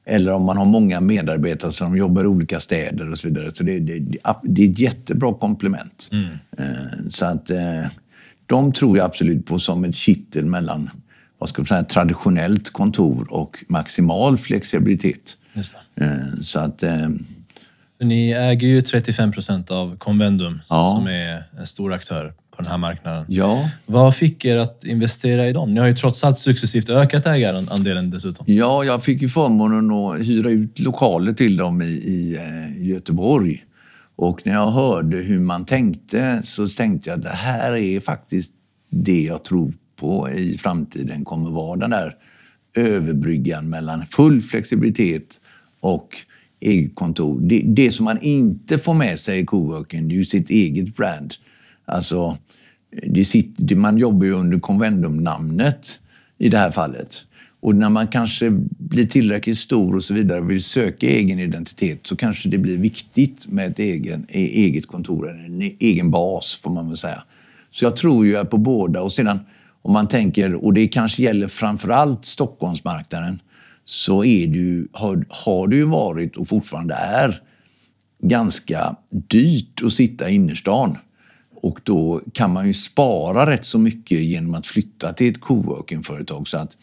Eller 0.05 0.33
om 0.33 0.43
man 0.43 0.57
har 0.57 0.65
många 0.65 1.01
medarbetare 1.01 1.71
som 1.71 1.97
jobbar 1.97 2.23
i 2.23 2.27
olika 2.27 2.59
städer 2.59 3.11
och 3.11 3.17
så 3.17 3.27
vidare. 3.27 3.51
Så 3.53 3.63
det, 3.63 3.79
det, 3.79 3.99
det 4.43 4.65
är 4.65 4.69
ett 4.69 4.79
jättebra 4.79 5.33
komplement. 5.33 6.09
Mm. 6.11 6.27
Eh, 6.57 7.09
så 7.09 7.25
att 7.25 7.49
eh, 7.49 7.85
de 8.45 8.73
tror 8.73 8.97
jag 8.97 9.05
absolut 9.05 9.45
på 9.45 9.59
som 9.59 9.83
ett 9.83 9.95
kittel 9.95 10.45
mellan 10.45 10.89
vad 11.37 11.49
ska 11.49 11.61
man 11.61 11.67
säga, 11.67 11.83
traditionellt 11.83 12.69
kontor 12.69 13.27
och 13.29 13.65
maximal 13.67 14.37
flexibilitet. 14.37 15.37
Eh, 15.95 16.41
så 16.41 16.59
att... 16.59 16.83
Eh, 16.83 17.09
Ni 17.99 18.31
äger 18.31 18.67
ju 18.67 18.81
35 18.81 19.31
procent 19.31 19.71
av 19.71 19.97
Convendum 19.97 20.61
ja. 20.69 20.95
som 20.95 21.07
är 21.07 21.43
en 21.59 21.67
stor 21.67 21.93
aktör 21.93 22.33
på 22.55 22.61
den 22.61 22.71
här 22.71 22.77
marknaden. 22.77 23.25
Ja. 23.27 23.69
Vad 23.85 24.15
fick 24.15 24.45
er 24.45 24.57
att 24.57 24.83
investera 24.83 25.49
i 25.49 25.53
dem? 25.53 25.73
Ni 25.73 25.79
har 25.79 25.87
ju 25.87 25.95
trots 25.95 26.23
allt 26.23 26.39
successivt 26.39 26.89
ökat 26.89 27.25
ägarandelen 27.25 28.09
dessutom. 28.09 28.45
Ja, 28.47 28.83
jag 28.83 29.03
fick 29.03 29.21
ju 29.21 29.29
förmånen 29.29 29.91
att 29.91 30.27
hyra 30.27 30.49
ut 30.49 30.79
lokaler 30.79 31.33
till 31.33 31.57
dem 31.57 31.81
i, 31.81 31.85
i 31.85 32.35
eh, 32.35 32.87
Göteborg. 32.87 33.65
Och 34.15 34.41
när 34.45 34.53
jag 34.53 34.71
hörde 34.71 35.17
hur 35.17 35.39
man 35.39 35.65
tänkte 35.65 36.41
så 36.43 36.67
tänkte 36.67 37.09
jag 37.09 37.17
att 37.17 37.23
det 37.23 37.29
här 37.29 37.75
är 37.75 37.99
faktiskt 37.99 38.51
det 38.89 39.21
jag 39.21 39.43
tror 39.43 39.73
på 40.05 40.29
i 40.29 40.57
framtiden 40.57 41.25
kommer 41.25 41.51
vara 41.51 41.79
den 41.79 41.89
där 41.89 42.15
överbryggan 42.73 43.69
mellan 43.69 44.05
full 44.05 44.41
flexibilitet 44.41 45.41
och 45.79 46.17
eget 46.59 46.95
kontor. 46.95 47.39
Det, 47.41 47.63
det 47.65 47.91
som 47.91 48.05
man 48.05 48.21
inte 48.21 48.77
får 48.77 48.93
med 48.93 49.19
sig 49.19 49.39
i 49.39 49.45
coworking, 49.45 50.07
det 50.07 50.15
är 50.15 50.17
ju 50.17 50.25
sitt 50.25 50.49
eget 50.49 50.95
brand. 50.95 51.33
Alltså, 51.85 52.37
det 53.07 53.25
sitter, 53.25 53.75
man 53.75 53.97
jobbar 53.97 54.25
ju 54.25 54.31
under 54.31 54.59
Convendum-namnet 54.59 55.99
i 56.37 56.49
det 56.49 56.57
här 56.57 56.71
fallet. 56.71 57.23
Och 57.59 57.75
när 57.75 57.89
man 57.89 58.07
kanske 58.07 58.49
blir 58.77 59.05
tillräckligt 59.05 59.57
stor 59.57 59.95
och 59.95 60.03
så 60.03 60.13
vidare 60.13 60.39
och 60.39 60.49
vill 60.49 60.63
söka 60.63 61.07
egen 61.07 61.39
identitet 61.39 61.99
så 62.03 62.15
kanske 62.15 62.49
det 62.49 62.57
blir 62.57 62.77
viktigt 62.77 63.47
med 63.47 63.71
ett 63.71 63.79
egen, 63.79 64.25
e, 64.29 64.39
eget 64.39 64.87
kontor, 64.87 65.29
en 65.29 65.61
egen 65.79 66.11
bas 66.11 66.59
får 66.63 66.71
man 66.71 66.87
väl 66.87 66.97
säga. 66.97 67.23
Så 67.71 67.85
jag 67.85 67.97
tror 67.97 68.25
ju 68.25 68.45
på 68.45 68.57
båda 68.57 69.01
och 69.01 69.11
sedan 69.11 69.39
om 69.85 69.93
man 69.93 70.07
tänker, 70.07 70.65
och 70.65 70.73
det 70.73 70.87
kanske 70.87 71.23
gäller 71.23 71.47
framförallt 71.47 72.25
Stockholmsmarknaden, 72.25 73.41
så 73.83 74.25
är 74.25 74.47
du, 74.47 74.87
har, 74.91 75.25
har 75.29 75.67
det 75.67 75.75
ju 75.75 75.83
varit 75.83 76.37
och 76.37 76.47
fortfarande 76.47 76.93
är 76.93 77.41
ganska 78.23 78.95
dyrt 79.09 79.81
att 79.83 79.93
sitta 79.93 80.29
i 80.29 80.35
innerstan. 80.35 80.97
Och 81.55 81.79
då 81.83 82.21
kan 82.33 82.53
man 82.53 82.67
ju 82.67 82.73
spara 82.73 83.51
rätt 83.51 83.65
så 83.65 83.79
mycket 83.79 84.19
genom 84.19 84.55
att 84.55 84.67
flytta 84.67 85.13
till 85.13 85.31
ett 85.31 85.41
coworkingföretag 85.41 86.47
Så 86.47 86.57
att 86.57 86.77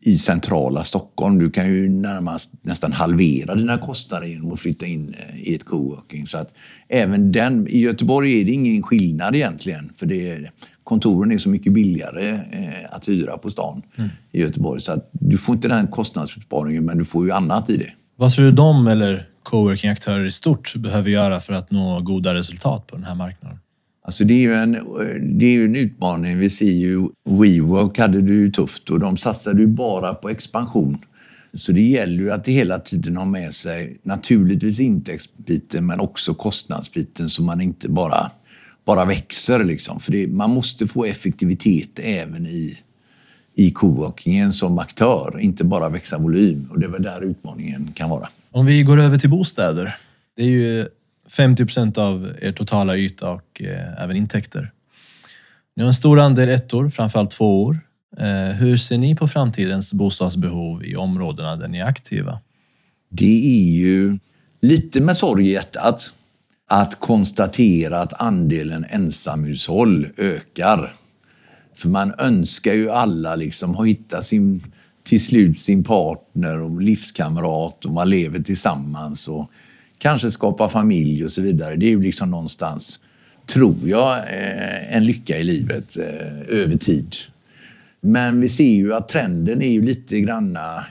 i 0.00 0.18
centrala 0.18 0.84
Stockholm, 0.84 1.38
du 1.38 1.50
kan 1.50 1.66
ju 1.66 1.88
närmast 1.88 2.50
nästan 2.62 2.92
halvera 2.92 3.54
dina 3.54 3.78
kostnader 3.78 4.26
genom 4.26 4.52
att 4.52 4.60
flytta 4.60 4.86
in 4.86 5.14
eh, 5.18 5.40
i 5.40 5.54
ett 5.54 5.64
coworking. 5.64 6.26
Så 6.26 6.38
att 6.38 6.54
även 6.88 7.32
den, 7.32 7.68
I 7.68 7.78
Göteborg 7.78 8.40
är 8.40 8.44
det 8.44 8.52
ingen 8.52 8.82
skillnad 8.82 9.36
egentligen. 9.36 9.92
För 9.96 10.06
det, 10.06 10.50
kontoren 10.84 11.32
är 11.32 11.38
så 11.38 11.48
mycket 11.48 11.72
billigare 11.72 12.30
eh, 12.30 12.94
att 12.94 13.08
hyra 13.08 13.38
på 13.38 13.50
stan 13.50 13.82
mm. 13.96 14.10
i 14.32 14.40
Göteborg. 14.40 14.80
Så 14.80 14.92
att 14.92 15.10
du 15.12 15.38
får 15.38 15.54
inte 15.54 15.68
den 15.68 15.86
kostnadsbesparingen 15.86 16.84
men 16.84 16.98
du 16.98 17.04
får 17.04 17.26
ju 17.26 17.32
annat 17.32 17.70
i 17.70 17.76
det. 17.76 17.90
Vad 18.16 18.32
tror 18.32 18.44
du 18.44 18.52
de 18.52 18.86
eller 18.86 19.28
coworking-aktörer 19.42 20.24
i 20.24 20.30
stort 20.30 20.76
behöver 20.76 21.10
göra 21.10 21.40
för 21.40 21.52
att 21.52 21.70
nå 21.70 22.00
goda 22.00 22.34
resultat 22.34 22.86
på 22.86 22.96
den 22.96 23.04
här 23.04 23.14
marknaden? 23.14 23.58
Alltså 24.04 24.24
det 24.24 24.34
är 24.34 24.38
ju 24.38 24.54
en, 24.54 24.72
det 25.38 25.46
är 25.46 25.64
en 25.64 25.76
utmaning. 25.76 26.38
Vi 26.38 26.50
ser 26.50 26.72
ju 26.72 27.08
WeWork 27.24 27.98
hade 27.98 28.22
det 28.22 28.32
ju 28.32 28.50
tufft 28.50 28.90
och 28.90 29.00
de 29.00 29.16
satsade 29.16 29.60
ju 29.60 29.66
bara 29.66 30.14
på 30.14 30.28
expansion. 30.28 30.98
Så 31.54 31.72
det 31.72 31.82
gäller 31.82 32.22
ju 32.22 32.32
att 32.32 32.48
hela 32.48 32.78
tiden 32.78 33.16
ha 33.16 33.24
med 33.24 33.54
sig 33.54 34.00
naturligtvis 34.02 34.80
intäktsbiten 34.80 35.86
men 35.86 36.00
också 36.00 36.34
kostnadsbiten 36.34 37.30
så 37.30 37.42
man 37.42 37.60
inte 37.60 37.88
bara, 37.88 38.30
bara 38.84 39.04
växer. 39.04 39.64
Liksom. 39.64 40.00
För 40.00 40.12
det, 40.12 40.26
man 40.26 40.50
måste 40.50 40.86
få 40.86 41.04
effektivitet 41.04 41.98
även 41.98 42.46
i, 42.46 42.78
i 43.54 43.70
coworkingen 43.70 44.52
som 44.52 44.78
aktör, 44.78 45.40
inte 45.40 45.64
bara 45.64 45.88
växa 45.88 46.18
volym. 46.18 46.68
Och 46.70 46.80
det 46.80 46.86
är 46.86 46.90
väl 46.90 47.02
där 47.02 47.20
utmaningen 47.20 47.92
kan 47.94 48.10
vara. 48.10 48.28
Om 48.50 48.66
vi 48.66 48.82
går 48.82 49.00
över 49.00 49.18
till 49.18 49.30
bostäder. 49.30 49.94
Det 50.36 50.42
är 50.42 50.46
ju 50.46 50.88
50 51.28 51.64
procent 51.64 51.98
av 51.98 52.32
er 52.40 52.52
totala 52.52 52.96
yta 52.96 53.30
och 53.30 53.62
eh, 53.62 54.02
även 54.02 54.16
intäkter. 54.16 54.70
Ni 55.76 55.82
har 55.82 55.88
en 55.88 55.94
stor 55.94 56.20
andel 56.20 56.48
ettor, 56.48 56.90
framförallt 56.90 57.30
tvåor. 57.30 57.80
Eh, 58.18 58.54
hur 58.54 58.76
ser 58.76 58.98
ni 58.98 59.16
på 59.16 59.28
framtidens 59.28 59.92
bostadsbehov 59.92 60.84
i 60.84 60.96
områdena 60.96 61.56
där 61.56 61.68
ni 61.68 61.78
är 61.78 61.84
aktiva? 61.84 62.40
Det 63.08 63.58
är 63.64 63.72
ju 63.72 64.18
lite 64.60 65.00
med 65.00 65.16
sorg 65.16 65.46
i 65.46 65.52
hjärtat 65.52 66.12
att 66.72 67.00
konstatera 67.00 68.00
att 68.00 68.20
andelen 68.20 68.84
ensamhushåll 68.88 70.08
ökar. 70.16 70.92
För 71.74 71.88
man 71.88 72.14
önskar 72.18 72.72
ju 72.72 72.90
alla 72.90 73.36
liksom 73.36 73.76
att 73.76 73.86
hitta 73.86 74.22
sin, 74.22 74.62
till 75.04 75.26
slut 75.26 75.60
sin 75.60 75.84
partner 75.84 76.60
och 76.60 76.82
livskamrat 76.82 77.84
och 77.84 77.92
man 77.92 78.10
lever 78.10 78.40
tillsammans. 78.40 79.28
Och 79.28 79.50
kanske 79.98 80.30
skapar 80.30 80.68
familj 80.68 81.24
och 81.24 81.32
så 81.32 81.42
vidare. 81.42 81.76
Det 81.76 81.86
är 81.86 81.90
ju 81.90 82.02
liksom 82.02 82.30
någonstans, 82.30 83.00
tror 83.46 83.76
jag, 83.84 84.18
eh, 84.18 84.96
en 84.96 85.04
lycka 85.04 85.38
i 85.38 85.44
livet 85.44 85.96
eh, 85.96 86.58
över 86.60 86.76
tid. 86.76 87.16
Men 88.00 88.40
vi 88.40 88.48
ser 88.48 88.72
ju 88.72 88.94
att 88.94 89.08
trenden 89.08 89.62
är 89.62 89.72
ju 89.72 89.82
lite 89.82 90.20
granna 90.20 90.84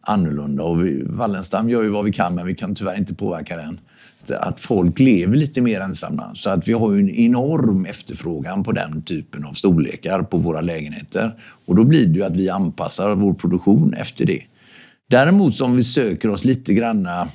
annorlunda 0.00 0.62
och 0.62 0.84
vi, 0.84 1.02
Wallenstam 1.02 1.70
gör 1.70 1.82
ju 1.82 1.88
vad 1.88 2.04
vi 2.04 2.12
kan 2.12 2.34
men 2.34 2.46
vi 2.46 2.54
kan 2.54 2.74
tyvärr 2.74 2.98
inte 2.98 3.14
påverka 3.14 3.56
den. 3.56 3.80
Att 4.28 4.60
folk 4.60 4.98
lever 4.98 5.36
lite 5.36 5.60
mer 5.60 5.80
ensamma. 5.80 6.34
Så 6.34 6.50
att 6.50 6.68
vi 6.68 6.72
har 6.72 6.92
ju 6.92 7.00
en 7.00 7.10
enorm 7.10 7.84
efterfrågan 7.84 8.64
på 8.64 8.72
den 8.72 9.02
typen 9.02 9.44
av 9.44 9.52
storlekar 9.52 10.22
på 10.22 10.38
våra 10.38 10.60
lägenheter. 10.60 11.34
Och 11.66 11.76
då 11.76 11.84
blir 11.84 12.06
det 12.06 12.18
ju 12.18 12.24
att 12.24 12.36
vi 12.36 12.48
anpassar 12.48 13.14
vår 13.14 13.34
produktion 13.34 13.94
efter 13.94 14.26
det. 14.26 14.42
Däremot 15.10 15.60
om 15.60 15.76
vi 15.76 15.84
söker 15.84 16.28
oss 16.28 16.44
lite 16.44 16.74
granna 16.74 17.28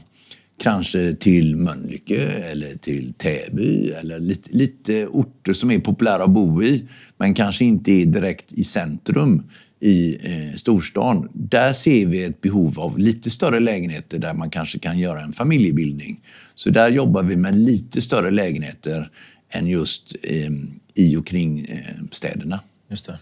kanske 0.57 1.15
till 1.15 1.55
Mölnlycke 1.55 2.27
eller 2.27 2.75
till 2.75 3.13
Täby 3.13 3.91
eller 3.91 4.19
lite, 4.19 4.49
lite 4.51 5.07
orter 5.07 5.53
som 5.53 5.71
är 5.71 5.79
populära 5.79 6.23
att 6.23 6.29
bo 6.29 6.63
i 6.63 6.87
men 7.17 7.33
kanske 7.33 7.65
inte 7.65 7.91
är 7.91 8.05
direkt 8.05 8.53
i 8.53 8.63
centrum 8.63 9.43
i 9.79 10.17
eh, 10.23 10.55
storstan. 10.55 11.29
Där 11.33 11.73
ser 11.73 12.05
vi 12.05 12.23
ett 12.23 12.41
behov 12.41 12.79
av 12.79 12.99
lite 12.99 13.29
större 13.29 13.59
lägenheter 13.59 14.19
där 14.19 14.33
man 14.33 14.49
kanske 14.49 14.79
kan 14.79 14.99
göra 14.99 15.21
en 15.21 15.33
familjebildning. 15.33 16.21
Så 16.55 16.69
där 16.69 16.91
jobbar 16.91 17.23
vi 17.23 17.35
med 17.35 17.55
lite 17.55 18.01
större 18.01 18.31
lägenheter 18.31 19.09
än 19.49 19.67
just 19.67 20.15
eh, 20.23 20.51
i 20.93 21.15
och 21.15 21.27
kring 21.27 21.65
eh, 21.65 21.95
städerna. 22.11 22.59
Just 22.89 23.05
det. 23.05 23.17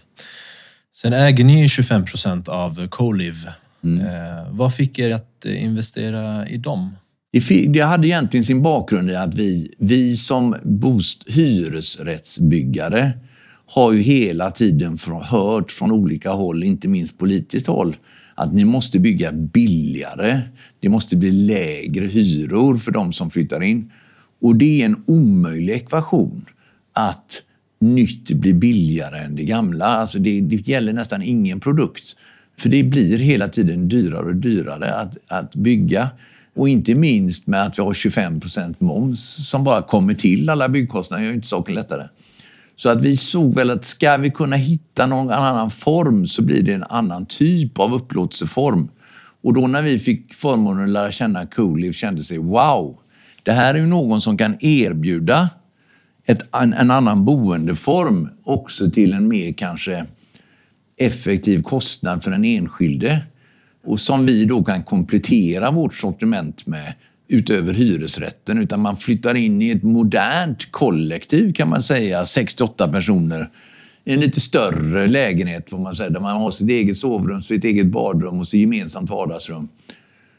Sen 0.94 1.12
äger 1.12 1.44
ni 1.44 1.68
25 1.68 2.04
procent 2.04 2.48
av 2.48 2.88
Colive. 2.88 3.54
Mm. 3.84 4.06
Eh, 4.06 4.50
vad 4.50 4.74
fick 4.74 4.98
er 4.98 5.10
att 5.10 5.44
investera 5.44 6.48
i 6.48 6.56
dem? 6.56 6.96
Det 7.68 7.80
hade 7.80 8.08
egentligen 8.08 8.44
sin 8.44 8.62
bakgrund 8.62 9.10
i 9.10 9.14
att 9.14 9.34
vi, 9.34 9.74
vi 9.78 10.16
som 10.16 10.56
bost, 10.62 11.24
hyresrättsbyggare 11.26 13.12
har 13.66 13.92
ju 13.92 14.00
hela 14.00 14.50
tiden 14.50 14.98
hört 15.22 15.72
från 15.72 15.92
olika 15.92 16.30
håll, 16.30 16.64
inte 16.64 16.88
minst 16.88 17.18
politiskt 17.18 17.66
håll, 17.66 17.96
att 18.34 18.54
ni 18.54 18.64
måste 18.64 18.98
bygga 18.98 19.32
billigare. 19.32 20.40
Det 20.80 20.88
måste 20.88 21.16
bli 21.16 21.30
lägre 21.30 22.06
hyror 22.06 22.76
för 22.76 22.92
de 22.92 23.12
som 23.12 23.30
flyttar 23.30 23.62
in. 23.62 23.92
Och 24.40 24.56
det 24.56 24.82
är 24.82 24.86
en 24.86 25.02
omöjlig 25.06 25.74
ekvation 25.74 26.44
att 26.92 27.42
nytt 27.80 28.30
blir 28.30 28.52
billigare 28.52 29.18
än 29.18 29.36
det 29.36 29.44
gamla. 29.44 29.84
Alltså 29.84 30.18
det, 30.18 30.40
det 30.40 30.68
gäller 30.68 30.92
nästan 30.92 31.22
ingen 31.22 31.60
produkt. 31.60 32.16
För 32.58 32.68
det 32.68 32.82
blir 32.82 33.18
hela 33.18 33.48
tiden 33.48 33.88
dyrare 33.88 34.26
och 34.26 34.36
dyrare 34.36 34.94
att, 34.94 35.16
att 35.28 35.54
bygga. 35.54 36.08
Och 36.54 36.68
inte 36.68 36.94
minst 36.94 37.46
med 37.46 37.62
att 37.62 37.78
vi 37.78 37.82
har 37.82 37.92
25% 37.92 38.74
moms 38.78 39.48
som 39.48 39.64
bara 39.64 39.82
kommer 39.82 40.14
till 40.14 40.50
alla 40.50 40.68
byggkostnader 40.68 41.22
gör 41.24 41.30
ju 41.30 41.36
inte 41.36 41.48
saken 41.48 41.74
lättare. 41.74 42.08
Så 42.76 42.88
att 42.88 43.00
vi 43.00 43.16
såg 43.16 43.54
väl 43.54 43.70
att 43.70 43.84
ska 43.84 44.16
vi 44.16 44.30
kunna 44.30 44.56
hitta 44.56 45.06
någon 45.06 45.30
annan 45.30 45.70
form 45.70 46.26
så 46.26 46.42
blir 46.42 46.62
det 46.62 46.72
en 46.72 46.82
annan 46.82 47.26
typ 47.26 47.78
av 47.78 47.94
upplåtelseform. 47.94 48.88
Och 49.42 49.54
då 49.54 49.66
när 49.66 49.82
vi 49.82 49.98
fick 49.98 50.34
förmånen 50.34 50.84
att 50.84 50.90
lära 50.90 51.12
känna 51.12 51.46
Coolive 51.46 51.92
kände 51.92 52.22
sig 52.22 52.38
wow, 52.38 52.98
det 53.42 53.52
här 53.52 53.74
är 53.74 53.78
ju 53.78 53.86
någon 53.86 54.20
som 54.20 54.36
kan 54.36 54.56
erbjuda 54.60 55.48
ett, 56.26 56.54
en, 56.54 56.72
en 56.72 56.90
annan 56.90 57.24
boendeform 57.24 58.28
också 58.44 58.90
till 58.90 59.12
en 59.12 59.28
mer 59.28 59.52
kanske 59.52 60.06
effektiv 60.96 61.62
kostnad 61.62 62.24
för 62.24 62.30
den 62.30 62.44
enskilde 62.44 63.22
och 63.84 64.00
som 64.00 64.26
vi 64.26 64.44
då 64.44 64.64
kan 64.64 64.82
komplettera 64.82 65.70
vårt 65.70 65.94
sortiment 65.94 66.66
med 66.66 66.94
utöver 67.34 67.72
hyresrätten. 67.72 68.58
Utan 68.58 68.80
man 68.80 68.96
flyttar 68.96 69.34
in 69.34 69.62
i 69.62 69.70
ett 69.70 69.82
modernt 69.82 70.72
kollektiv 70.72 71.52
kan 71.52 71.68
man 71.68 71.82
säga, 71.82 72.24
68 72.24 72.88
personer. 72.88 73.50
I 74.04 74.14
en 74.14 74.20
lite 74.20 74.40
större 74.40 75.06
lägenhet 75.06 75.70
får 75.70 75.78
man 75.78 75.96
säga, 75.96 76.10
där 76.10 76.20
man 76.20 76.42
har 76.42 76.50
sitt 76.50 76.70
eget 76.70 76.96
sovrum, 76.96 77.42
sitt 77.42 77.64
eget 77.64 77.86
badrum 77.86 78.38
och 78.38 78.48
sitt 78.48 78.60
gemensamt 78.60 79.10
vardagsrum. 79.10 79.68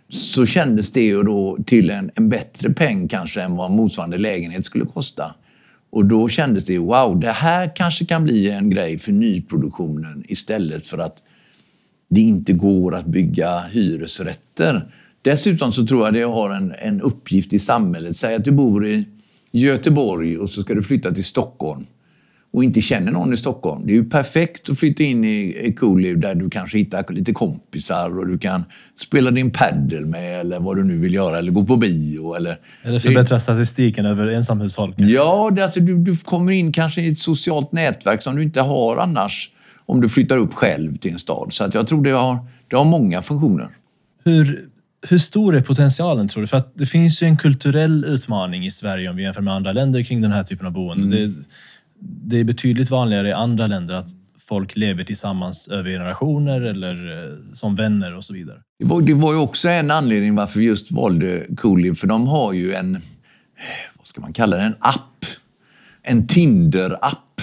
Så 0.10 0.46
kändes 0.46 0.92
det 0.92 1.04
ju 1.04 1.24
då 1.24 1.58
till 1.66 1.90
en, 1.90 2.12
en 2.16 2.30
bättre 2.30 2.70
peng 2.70 3.08
kanske 3.08 3.42
än 3.42 3.56
vad 3.56 3.72
motsvarande 3.72 4.18
lägenhet 4.18 4.66
skulle 4.66 4.86
kosta. 4.86 5.36
Och 5.90 6.06
då 6.06 6.30
kändes 6.30 6.66
det, 6.66 6.78
wow, 6.78 7.20
det 7.20 7.32
här 7.32 7.76
kanske 7.76 8.06
kan 8.06 8.24
bli 8.24 8.50
en 8.50 8.70
grej 8.70 9.00
för 9.00 9.12
nyproduktionen 9.12 10.24
istället 10.28 10.88
för 10.88 10.98
att 10.98 11.18
det 12.10 12.22
inte 12.22 12.54
går 12.54 12.96
att 12.96 13.06
bygga 13.06 13.60
hyresrätter. 13.60 14.92
Dessutom 15.26 15.72
så 15.72 15.86
tror 15.86 16.06
jag 16.06 16.14
det 16.14 16.22
har 16.24 16.50
en, 16.50 16.74
en 16.80 17.02
uppgift 17.02 17.54
i 17.54 17.60
samhället. 17.60 18.18
Säg 18.18 18.36
att 18.36 18.46
du 18.46 18.52
bor 18.52 18.88
i 18.88 19.06
Göteborg 19.52 20.38
och 20.38 20.50
så 20.50 20.62
ska 20.62 20.74
du 20.74 20.84
flytta 20.84 21.12
till 21.12 21.24
Stockholm. 21.24 21.86
och 22.54 22.64
inte 22.64 22.82
känner 22.82 23.12
någon 23.12 23.34
i 23.34 23.38
Stockholm. 23.38 23.86
Det 23.86 23.92
är 23.92 23.96
ju 23.96 24.10
perfekt 24.10 24.70
att 24.70 24.80
flytta 24.80 25.04
in 25.04 25.26
i 25.26 25.76
Cooley 25.80 26.16
där 26.16 26.36
du 26.36 26.50
kanske 26.50 26.78
hittar 26.78 27.14
lite 27.14 27.34
kompisar 27.34 28.20
och 28.20 28.28
du 28.28 28.38
kan 28.38 28.64
spela 29.00 29.32
din 29.32 29.52
paddel 29.52 30.06
med 30.06 30.40
eller 30.40 30.60
vad 30.60 30.76
du 30.76 30.84
nu 30.84 30.98
vill 30.98 31.14
göra 31.14 31.38
eller 31.38 31.52
gå 31.52 31.66
på 31.66 31.78
bio. 31.78 32.34
Eller, 32.36 32.58
eller 32.84 33.00
förbättra 33.00 33.40
statistiken 33.40 34.06
över 34.06 34.28
ensamhushåll. 34.28 34.94
Ja, 34.98 35.52
det, 35.56 35.64
alltså, 35.64 35.80
du, 35.80 35.98
du 35.98 36.18
kommer 36.18 36.52
in 36.52 36.72
kanske 36.72 37.02
i 37.02 37.12
ett 37.12 37.20
socialt 37.20 37.72
nätverk 37.72 38.24
som 38.24 38.36
du 38.36 38.44
inte 38.44 38.62
har 38.62 38.98
annars 38.98 39.52
om 39.86 40.02
du 40.02 40.10
flyttar 40.10 40.38
upp 40.38 40.54
själv 40.54 40.98
till 40.98 41.12
en 41.12 41.20
stad. 41.20 41.54
Så 41.54 41.64
att 41.64 41.74
jag 41.74 41.88
tror 41.88 42.04
det 42.04 42.12
har, 42.12 42.38
det 42.68 42.76
har 42.76 42.86
många 42.86 43.22
funktioner. 43.22 43.70
Hur, 44.24 44.70
hur 45.10 45.18
stor 45.18 45.56
är 45.56 45.62
potentialen 45.62 46.28
tror 46.28 46.42
du? 46.42 46.48
För 46.48 46.58
att 46.58 46.72
det 46.76 46.86
finns 46.86 47.22
ju 47.22 47.28
en 47.28 47.38
kulturell 47.38 48.06
utmaning 48.06 48.66
i 48.66 48.72
Sverige 48.72 49.10
om 49.10 49.16
vi 49.16 49.24
jämför 49.24 49.42
med 49.42 49.54
andra 49.54 49.72
länder 49.72 50.04
kring 50.04 50.22
den 50.22 50.32
här 50.32 50.44
typen 50.44 50.66
av 50.66 50.72
boende. 50.72 51.18
Mm. 51.18 51.34
Det, 51.34 51.46
det 52.00 52.40
är 52.40 52.44
betydligt 52.44 52.90
vanligare 52.90 53.28
i 53.28 53.32
andra 53.32 53.68
länder 53.68 53.94
att 53.94 54.08
folk 54.40 54.76
lever 54.76 55.04
tillsammans 55.04 55.68
över 55.68 55.90
generationer 55.90 56.62
eller 56.62 57.24
eh, 57.24 57.54
som 57.54 57.76
vänner 57.76 58.18
och 58.18 58.24
så 58.24 58.34
vidare. 58.34 58.58
Det 58.80 58.86
var, 58.86 59.02
det 59.02 59.14
var 59.14 59.34
ju 59.34 59.40
också 59.40 59.70
en 59.70 59.92
anledning 59.92 60.36
varför 60.36 60.60
vi 60.60 60.66
just 60.66 60.92
valde 60.92 61.46
Cooley, 61.58 61.96
för 61.96 62.08
de 62.08 62.28
har 62.28 62.54
ju 62.54 62.74
en, 62.74 62.94
vad 63.98 64.08
ska 64.08 64.22
man 64.22 64.34
kalla 64.34 64.58
det, 64.58 64.64
en 64.64 64.76
app. 64.80 65.26
En 66.08 66.28
Tinder-app. 66.28 67.42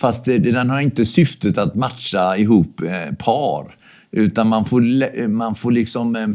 Fast 0.00 0.24
den 0.24 0.70
har 0.70 0.80
inte 0.80 1.04
syftet 1.04 1.58
att 1.58 1.74
matcha 1.74 2.36
ihop 2.36 2.80
eh, 2.80 3.14
par. 3.18 3.77
Utan 4.10 4.48
man 4.48 4.64
får, 4.64 4.82
eh, 5.18 5.28
man 5.28 5.54
får 5.54 5.72
liksom 5.72 6.16
eh, 6.16 6.28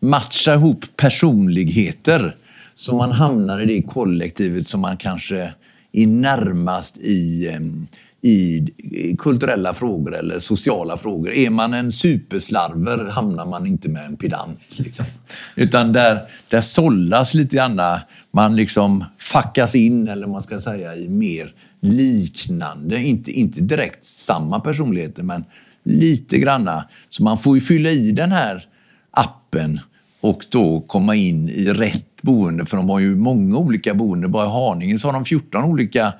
matcha 0.00 0.54
ihop 0.54 0.84
personligheter. 0.96 2.36
Så 2.76 2.96
man 2.96 3.12
hamnar 3.12 3.60
i 3.60 3.66
det 3.66 3.82
kollektivet 3.82 4.68
som 4.68 4.80
man 4.80 4.96
kanske 4.96 5.52
är 5.92 6.06
närmast 6.06 6.98
eh, 7.02 7.60
i, 8.22 8.56
i 8.78 9.16
kulturella 9.18 9.74
frågor 9.74 10.14
eller 10.14 10.38
sociala 10.38 10.96
frågor. 10.96 11.32
Är 11.32 11.50
man 11.50 11.74
en 11.74 11.92
superslarver 11.92 13.04
hamnar 13.04 13.46
man 13.46 13.66
inte 13.66 13.88
med 13.88 14.04
en 14.04 14.16
pedant. 14.16 14.78
Liksom. 14.78 15.04
Utan 15.56 15.92
där, 15.92 16.20
där 16.48 16.60
sållas 16.60 17.34
lite 17.34 17.56
grann, 17.56 17.80
man 18.30 18.56
liksom 18.56 19.04
fackas 19.18 19.74
in, 19.74 20.08
eller 20.08 20.26
man 20.26 20.42
ska 20.42 20.60
säga, 20.60 20.96
i 20.96 21.08
mer 21.08 21.54
liknande, 21.80 22.98
inte, 22.98 23.32
inte 23.32 23.60
direkt 23.60 24.06
samma 24.06 24.60
personligheter, 24.60 25.22
men 25.22 25.44
lite 25.84 26.38
granna. 26.38 26.88
Så 27.10 27.22
man 27.22 27.38
får 27.38 27.56
ju 27.56 27.60
fylla 27.60 27.90
i 27.90 28.12
den 28.12 28.32
här 28.32 28.66
appen 29.10 29.80
och 30.20 30.46
då 30.48 30.80
komma 30.80 31.14
in 31.16 31.48
i 31.48 31.64
rätt 31.64 32.22
boende, 32.22 32.66
för 32.66 32.76
de 32.76 32.90
har 32.90 33.00
ju 33.00 33.16
många 33.16 33.58
olika 33.58 33.94
boenden. 33.94 34.32
Bara 34.32 34.46
i 34.46 34.50
Haninge 34.50 34.98
så 34.98 35.08
har 35.08 35.12
de 35.12 35.24
14 35.24 35.64
olika 35.64 36.12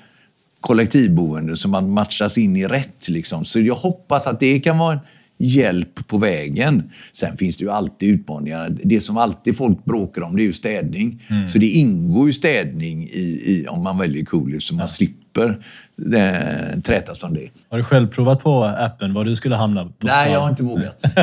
kollektivboende 0.60 1.56
som 1.56 1.70
man 1.70 1.90
matchas 1.90 2.38
in 2.38 2.56
i 2.56 2.66
rätt. 2.66 3.08
Liksom. 3.08 3.44
Så 3.44 3.60
jag 3.60 3.74
hoppas 3.74 4.26
att 4.26 4.40
det 4.40 4.60
kan 4.60 4.78
vara 4.78 4.92
en 4.92 5.00
hjälp 5.38 6.06
på 6.06 6.18
vägen. 6.18 6.90
Sen 7.12 7.36
finns 7.36 7.56
det 7.56 7.64
ju 7.64 7.70
alltid 7.70 8.10
utmaningar. 8.10 8.76
Det 8.84 9.00
som 9.00 9.16
alltid 9.16 9.56
folk 9.56 9.84
bråkar 9.84 10.22
om 10.22 10.36
det 10.36 10.42
är 10.42 10.46
ju 10.46 10.52
städning. 10.52 11.22
Mm. 11.28 11.48
Så 11.48 11.58
det 11.58 11.66
ingår 11.66 12.26
ju 12.26 12.32
städning 12.32 13.02
i, 13.02 13.42
i 13.46 13.66
om 13.68 13.82
man 13.82 13.98
väljer 13.98 14.24
Coolers 14.24 14.68
så 14.68 14.74
man 14.74 14.88
slipper 14.88 15.64
det, 16.06 16.82
trätas 16.84 17.22
om 17.22 17.34
det. 17.34 17.50
Har 17.68 17.78
du 17.78 17.84
själv 17.84 18.08
provat 18.08 18.42
på 18.42 18.64
appen 18.64 19.14
var 19.14 19.24
du 19.24 19.36
skulle 19.36 19.56
hamna? 19.56 19.84
På 19.84 20.06
Nej, 20.06 20.32
jag 20.32 20.40
har 20.40 20.50
inte 20.50 20.62
vågat. 20.62 21.04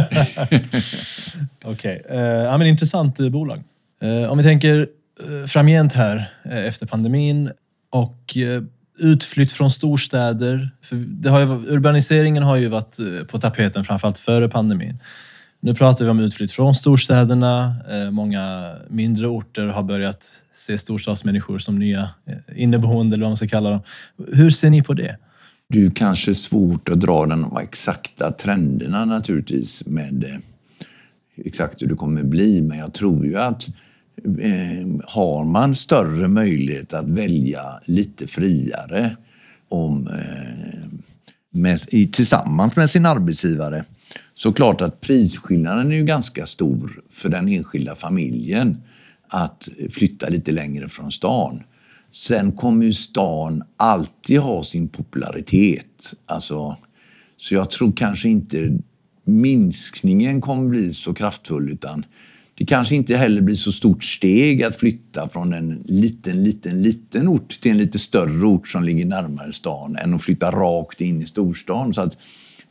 Okej, 1.64 2.02
okay. 2.06 2.18
eh, 2.18 2.22
ja, 2.22 2.58
men 2.58 2.68
intressant 2.68 3.20
uh, 3.20 3.30
bolag. 3.30 3.64
Uh, 4.04 4.32
om 4.32 4.38
vi 4.38 4.44
tänker 4.44 4.88
framgent 5.48 5.94
här 5.94 6.30
efter 6.44 6.86
pandemin 6.86 7.52
och 7.90 8.38
utflytt 8.98 9.52
från 9.52 9.72
storstäder. 9.72 10.70
För 10.82 10.96
det 10.96 11.30
har 11.30 11.40
ju, 11.40 11.46
urbaniseringen 11.46 12.44
har 12.44 12.56
ju 12.56 12.68
varit 12.68 12.98
på 13.28 13.40
tapeten 13.40 13.84
framförallt 13.84 14.18
före 14.18 14.50
pandemin. 14.50 15.00
Nu 15.60 15.74
pratar 15.74 16.06
vi 16.06 16.12
om 16.12 16.20
utflytt 16.20 16.52
från 16.52 16.76
storstäderna. 16.76 17.76
Eh, 17.90 18.12
många 18.12 18.76
mindre 18.90 19.28
orter 19.28 19.66
har 19.68 19.84
börjat 19.84 20.30
se 20.56 20.78
storstadsmänniskor 20.78 21.60
som 21.60 21.80
nya 21.80 22.10
eh, 22.26 22.62
inneboende 22.64 23.14
eller 23.14 23.24
vad 23.24 23.30
man 23.30 23.38
ska 23.38 23.48
kalla 23.48 23.70
dem. 23.70 23.80
Hur 24.34 24.50
ser 24.50 24.70
ni 24.70 24.84
på 24.84 24.94
det? 24.94 25.18
Det 25.70 25.86
är 25.86 25.90
kanske 25.90 26.36
svårt 26.36 26.90
att 26.90 27.00
dra 27.00 27.26
de 27.26 27.58
exakta 27.58 28.32
trenderna 28.32 29.06
naturligtvis 29.06 29.86
med 29.86 30.24
eh, 30.24 30.38
exakt 31.46 31.82
hur 31.82 31.88
det 31.88 31.96
kommer 31.96 32.24
bli. 32.24 32.62
Men 32.62 32.78
jag 32.78 32.94
tror 32.94 33.26
ju 33.26 33.38
att 33.38 33.68
eh, 34.40 34.88
har 35.06 35.44
man 35.44 35.76
större 35.76 36.28
möjlighet 36.28 36.94
att 36.94 37.08
välja 37.08 37.80
lite 37.86 38.28
friare 38.28 39.18
om, 39.70 40.08
eh, 40.08 40.90
med, 41.50 41.80
tillsammans 42.12 42.76
med 42.76 42.90
sin 42.90 43.06
arbetsgivare 43.06 43.86
så 44.36 44.54
klart 44.54 44.82
att 44.82 45.02
prisskillnaden 45.02 45.92
är 45.92 45.96
ju 45.96 46.04
ganska 46.04 46.46
stor 46.46 47.02
för 47.12 47.30
den 47.30 47.48
enskilda 47.48 47.96
familjen 47.96 48.82
att 49.28 49.70
flytta 49.92 50.30
lite 50.30 50.52
längre 50.52 50.90
från 50.90 51.12
stan. 51.12 51.64
Sen 52.12 52.52
kommer 52.52 52.86
ju 52.86 52.94
stan 52.94 53.64
alltid 53.78 54.40
ha 54.40 54.64
sin 54.64 54.88
popularitet. 54.88 56.14
Alltså, 56.26 56.78
så 57.38 57.56
jag 57.56 57.72
tror 57.72 57.92
kanske 57.96 58.30
inte 58.30 58.78
minskningen 59.24 60.42
kommer 60.42 60.70
bli 60.70 60.94
så 60.94 61.14
kraftfull 61.14 61.70
utan 61.70 62.06
det 62.58 62.66
kanske 62.66 62.96
inte 62.96 63.18
heller 63.18 63.42
blir 63.42 63.56
så 63.56 63.72
stort 63.72 64.04
steg 64.04 64.64
att 64.64 64.78
flytta 64.78 65.30
från 65.30 65.54
en 65.54 65.84
liten, 65.86 66.44
liten, 66.44 66.82
liten 66.82 67.28
ort 67.28 67.62
till 67.62 67.72
en 67.72 67.78
lite 67.78 68.00
större 68.00 68.46
ort 68.46 68.68
som 68.68 68.84
ligger 68.84 69.06
närmare 69.06 69.54
stan 69.54 69.96
än 69.96 70.14
att 70.14 70.22
flytta 70.22 70.52
rakt 70.52 71.02
in 71.02 71.22
i 71.22 71.26
storstan. 71.26 71.94
Så 71.94 72.02
att 72.02 72.18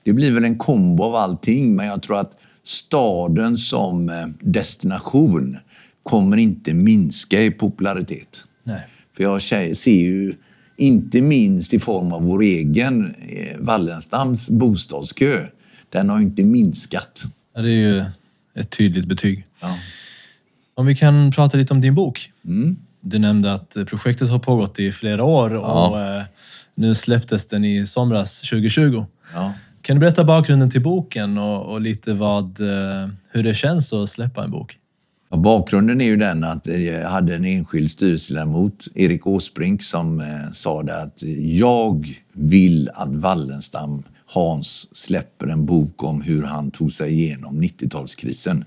det 0.06 0.12
blir 0.12 0.32
väl 0.32 0.44
en 0.44 0.58
kombo 0.58 1.04
av 1.04 1.14
allting 1.14 1.76
men 1.76 1.86
jag 1.86 2.02
tror 2.02 2.20
att 2.20 2.38
staden 2.64 3.58
som 3.58 4.08
eh, 4.08 4.26
destination 4.40 5.58
kommer 6.02 6.36
inte 6.36 6.74
minska 6.74 7.42
i 7.42 7.50
popularitet. 7.50 8.44
Nej. 8.62 8.80
För 9.16 9.22
jag 9.22 9.42
ser 9.76 9.90
ju 9.90 10.34
inte 10.76 11.22
minst 11.22 11.74
i 11.74 11.78
form 11.78 12.12
av 12.12 12.22
vår 12.22 12.42
egen 12.42 13.14
eh, 13.14 13.56
Wallenstams 13.58 14.50
bostadskö 14.50 15.46
den 15.88 16.10
har 16.10 16.20
inte 16.20 16.42
minskat. 16.42 17.22
Det 17.54 17.60
är 17.60 17.64
ju 17.64 18.04
ett 18.54 18.70
tydligt 18.70 19.06
betyg. 19.06 19.46
Ja. 19.60 19.78
Om 20.74 20.86
vi 20.86 20.96
kan 20.96 21.32
prata 21.32 21.58
lite 21.58 21.72
om 21.72 21.80
din 21.80 21.94
bok. 21.94 22.32
Mm. 22.44 22.76
Du 23.00 23.18
nämnde 23.18 23.52
att 23.52 23.76
projektet 23.86 24.28
har 24.28 24.38
pågått 24.38 24.78
i 24.78 24.92
flera 24.92 25.24
år 25.24 25.54
och 25.54 25.94
ja. 25.94 26.18
Eh, 26.18 26.24
nu 26.74 26.94
släpptes 26.94 27.46
den 27.46 27.64
i 27.64 27.86
somras 27.86 28.40
2020. 28.40 29.04
Ja. 29.34 29.52
Kan 29.86 29.96
du 29.96 30.00
berätta 30.00 30.24
bakgrunden 30.24 30.70
till 30.70 30.82
boken 30.82 31.38
och, 31.38 31.72
och, 31.72 31.80
lite 31.80 32.14
vad, 32.14 32.60
eh, 32.60 33.08
hur 33.30 33.42
det 33.42 33.54
känns 33.54 33.92
att 33.92 34.10
släppa 34.10 34.44
en 34.44 34.50
bok? 34.50 34.78
Ja, 35.30 35.36
bakgrunden 35.36 36.00
är 36.00 36.04
ju 36.04 36.16
den 36.16 36.44
att 36.44 36.68
eh, 36.68 36.84
jag 36.84 37.08
hade 37.08 37.34
en 37.34 37.44
enskild 37.44 37.90
styrelseledamot, 37.90 38.88
Erik 38.94 39.26
Åsbrink, 39.26 39.82
som 39.82 40.20
eh, 40.20 40.50
sa 40.52 40.82
det 40.82 41.02
att 41.02 41.22
eh, 41.22 41.56
jag 41.56 42.18
vill 42.32 42.90
att 42.94 43.14
Wallenstam 43.14 44.02
Hans 44.26 44.96
släpper 44.96 45.46
en 45.46 45.66
bok 45.66 46.04
om 46.04 46.22
hur 46.22 46.42
han 46.42 46.70
tog 46.70 46.92
sig 46.92 47.12
igenom 47.12 47.62
90-talskrisen. 47.62 48.64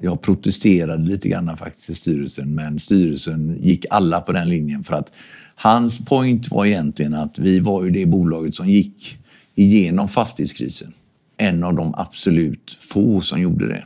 Jag 0.00 0.22
protesterade 0.22 1.02
lite 1.02 1.28
grann 1.28 1.56
faktiskt 1.56 1.90
i 1.90 1.94
styrelsen, 1.94 2.54
men 2.54 2.78
styrelsen 2.78 3.58
gick 3.60 3.86
alla 3.90 4.20
på 4.20 4.32
den 4.32 4.48
linjen 4.48 4.84
för 4.84 4.94
att 4.94 5.12
hans 5.54 6.04
point 6.04 6.50
var 6.50 6.66
egentligen 6.66 7.14
att 7.14 7.38
vi 7.38 7.60
var 7.60 7.84
ju 7.84 7.90
det 7.90 8.06
bolaget 8.06 8.54
som 8.54 8.70
gick 8.70 9.18
igenom 9.54 10.08
fastighetskrisen. 10.08 10.92
En 11.36 11.64
av 11.64 11.74
de 11.74 11.94
absolut 11.94 12.78
få 12.80 13.20
som 13.20 13.40
gjorde 13.40 13.68
det 13.68 13.84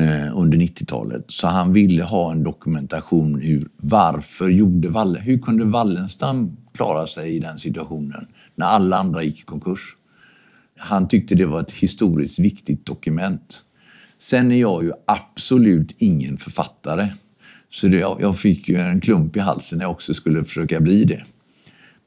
eh, 0.00 0.38
under 0.38 0.58
90-talet. 0.58 1.24
Så 1.28 1.48
han 1.48 1.72
ville 1.72 2.02
ha 2.02 2.32
en 2.32 2.42
dokumentation 2.42 3.40
hur, 3.40 3.68
varför 3.76 4.48
gjorde 4.48 4.88
Wallen, 4.88 5.22
hur 5.22 5.38
kunde 5.38 5.64
Wallenstam 5.64 6.56
klara 6.74 7.06
sig 7.06 7.36
i 7.36 7.38
den 7.38 7.58
situationen 7.58 8.26
när 8.54 8.66
alla 8.66 8.96
andra 8.96 9.22
gick 9.22 9.40
i 9.40 9.44
konkurs? 9.44 9.96
Han 10.78 11.08
tyckte 11.08 11.34
det 11.34 11.46
var 11.46 11.60
ett 11.60 11.72
historiskt 11.72 12.38
viktigt 12.38 12.86
dokument. 12.86 13.62
Sen 14.18 14.52
är 14.52 14.56
jag 14.56 14.84
ju 14.84 14.92
absolut 15.06 15.94
ingen 15.98 16.38
författare. 16.38 17.08
Så 17.70 17.88
det, 17.88 17.96
jag 17.96 18.38
fick 18.38 18.68
ju 18.68 18.76
en 18.76 19.00
klump 19.00 19.36
i 19.36 19.40
halsen 19.40 19.78
när 19.78 19.84
jag 19.84 19.90
också 19.90 20.14
skulle 20.14 20.44
försöka 20.44 20.80
bli 20.80 21.04
det. 21.04 21.24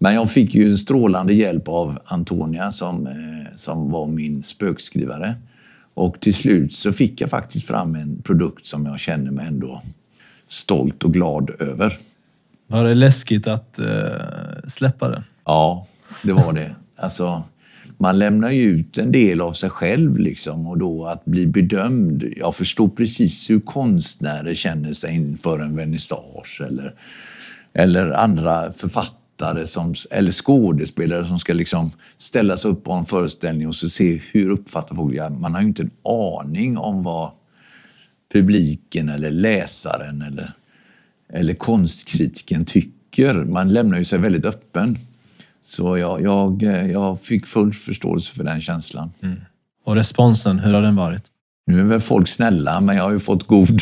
Men 0.04 0.14
jag 0.14 0.32
fick 0.32 0.56
ju 0.56 0.78
strålande 0.78 1.34
hjälp 1.34 1.68
av 1.68 2.00
Antonia 2.06 2.72
som, 2.72 3.08
eh, 3.08 3.56
som 3.56 3.92
var 3.92 4.08
min 4.08 4.44
spökskrivare. 4.44 5.36
Och 5.94 6.20
till 6.20 6.34
slut 6.34 6.76
så 6.76 6.94
fick 6.94 7.22
jag 7.22 7.30
faktiskt 7.30 7.68
fram 7.68 7.96
en 7.96 8.22
produkt 8.22 8.66
som 8.66 8.86
jag 8.86 9.00
känner 9.00 9.32
mig 9.32 9.48
ändå 9.48 9.82
stolt 10.48 11.04
och 11.04 11.14
glad 11.14 11.52
över. 11.60 11.98
Var 12.68 12.84
det 12.84 12.94
läskigt 12.94 13.48
att 13.48 13.80
uh, 13.80 13.88
släppa 14.68 15.10
den? 15.10 15.24
Ja, 15.46 15.88
det 16.24 16.34
var 16.34 16.54
det. 16.54 16.76
Alltså, 16.96 17.44
man 17.98 18.20
lämnar 18.20 18.50
ju 18.50 18.62
ut 18.62 18.98
en 18.98 19.12
del 19.12 19.42
av 19.42 19.54
sig 19.54 19.70
själv 19.70 20.18
liksom 20.18 20.68
och 20.68 20.78
då 20.78 21.06
att 21.06 21.26
bli 21.26 21.46
bedömd. 21.46 22.34
Jag 22.38 22.56
förstår 22.56 22.88
precis 22.88 23.50
hur 23.50 23.60
konstnärer 23.60 24.54
känner 24.54 24.94
sig 24.94 25.16
inför 25.16 25.60
en 25.60 25.76
vernissage 25.76 26.62
eller, 26.68 26.94
eller 27.74 28.12
andra 28.12 28.74
författare 28.74 29.21
författare 29.42 29.68
som, 29.68 29.96
eller 30.12 30.32
skådespelare 30.32 31.26
som 31.26 31.40
ska 31.40 31.54
liksom 31.54 31.92
ställa 32.18 32.58
sig 32.58 32.72
upp 32.72 32.84
på 32.84 32.92
en 32.94 33.06
föreställning 33.06 33.68
och 33.68 33.76
så 33.76 33.90
se 33.90 34.22
hur 34.32 34.50
uppfattar 34.50 34.96
folk 34.96 35.16
det. 35.16 35.30
Man 35.30 35.54
har 35.54 35.62
ju 35.62 35.68
inte 35.68 35.84
en 35.84 35.92
aning 36.04 36.78
om 36.78 37.04
vad 37.04 37.32
publiken 38.34 39.10
eller 39.10 39.32
läsaren 39.32 40.22
eller, 40.22 40.54
eller 41.34 41.54
konstkritiken 41.54 42.66
tycker. 42.66 43.34
Man 43.34 43.74
lämnar 43.74 43.98
ju 43.98 44.06
sig 44.06 44.20
väldigt 44.20 44.46
öppen. 44.46 44.98
Så 45.64 45.98
jag, 45.98 46.22
jag, 46.22 46.64
jag 46.92 47.22
fick 47.22 47.46
full 47.46 47.74
förståelse 47.74 48.36
för 48.36 48.44
den 48.44 48.62
känslan. 48.62 49.12
Mm. 49.22 49.40
Och 49.86 49.96
responsen, 49.96 50.60
hur 50.60 50.74
har 50.74 50.82
den 50.82 50.96
varit? 50.96 51.24
Nu 51.66 51.80
är 51.80 51.86
väl 51.86 52.02
folk 52.02 52.28
snälla, 52.28 52.82
men 52.82 52.96
jag 52.96 53.04
har 53.04 53.12
ju 53.12 53.20
fått 53.20 53.48
god, 53.48 53.82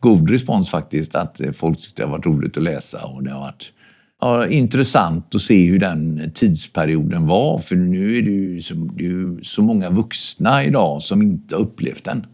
god 0.00 0.30
respons 0.30 0.70
faktiskt. 0.70 1.14
Att 1.14 1.40
folk 1.54 1.82
tyckte 1.82 2.02
det 2.02 2.06
har 2.06 2.12
varit 2.12 2.26
roligt 2.26 2.56
att 2.56 2.62
läsa 2.62 3.04
och 3.04 3.22
det 3.22 3.30
har 3.30 3.40
varit 3.40 3.72
ja, 4.22 4.46
intressant 4.46 5.34
att 5.34 5.40
se 5.40 5.66
hur 5.66 5.78
den 5.78 6.30
tidsperioden 6.34 7.26
var. 7.26 7.58
För 7.58 7.76
nu 7.76 8.18
är 8.18 8.22
det 8.22 8.30
ju 8.30 8.62
så, 8.62 8.74
det 8.74 9.06
är 9.06 9.44
så 9.44 9.62
många 9.62 9.90
vuxna 9.90 10.64
idag 10.64 11.02
som 11.02 11.22
inte 11.22 11.54
har 11.54 11.62
upplevt 11.62 12.04
den. 12.04 12.26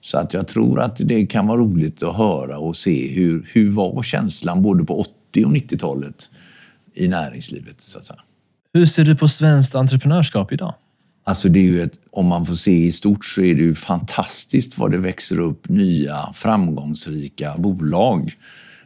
Så 0.00 0.18
att 0.18 0.34
jag 0.34 0.48
tror 0.48 0.80
att 0.80 0.96
det 0.98 1.26
kan 1.26 1.46
vara 1.46 1.60
roligt 1.60 2.02
att 2.02 2.16
höra 2.16 2.58
och 2.58 2.76
se 2.76 3.08
hur, 3.14 3.48
hur 3.52 3.70
var 3.70 4.02
känslan 4.02 4.62
både 4.62 4.84
på 4.84 5.00
80 5.00 5.44
och 5.44 5.52
90-talet 5.52 6.28
i 6.94 7.08
näringslivet. 7.08 7.80
Så 7.80 7.98
att 7.98 8.06
säga. 8.06 8.20
Hur 8.72 8.86
ser 8.86 9.04
du 9.04 9.16
på 9.16 9.28
svenskt 9.28 9.74
entreprenörskap 9.74 10.52
idag? 10.52 10.74
Alltså 11.24 11.48
det 11.48 11.60
är 11.60 11.64
ju 11.64 11.82
ett, 11.82 11.92
om 12.10 12.26
man 12.26 12.46
får 12.46 12.54
se 12.54 12.86
i 12.86 12.92
stort 12.92 13.24
så 13.24 13.40
är 13.40 13.54
det 13.54 13.62
ju 13.62 13.74
fantastiskt 13.74 14.78
vad 14.78 14.90
det 14.90 14.98
växer 14.98 15.40
upp 15.40 15.68
nya 15.68 16.32
framgångsrika 16.34 17.54
bolag. 17.58 18.32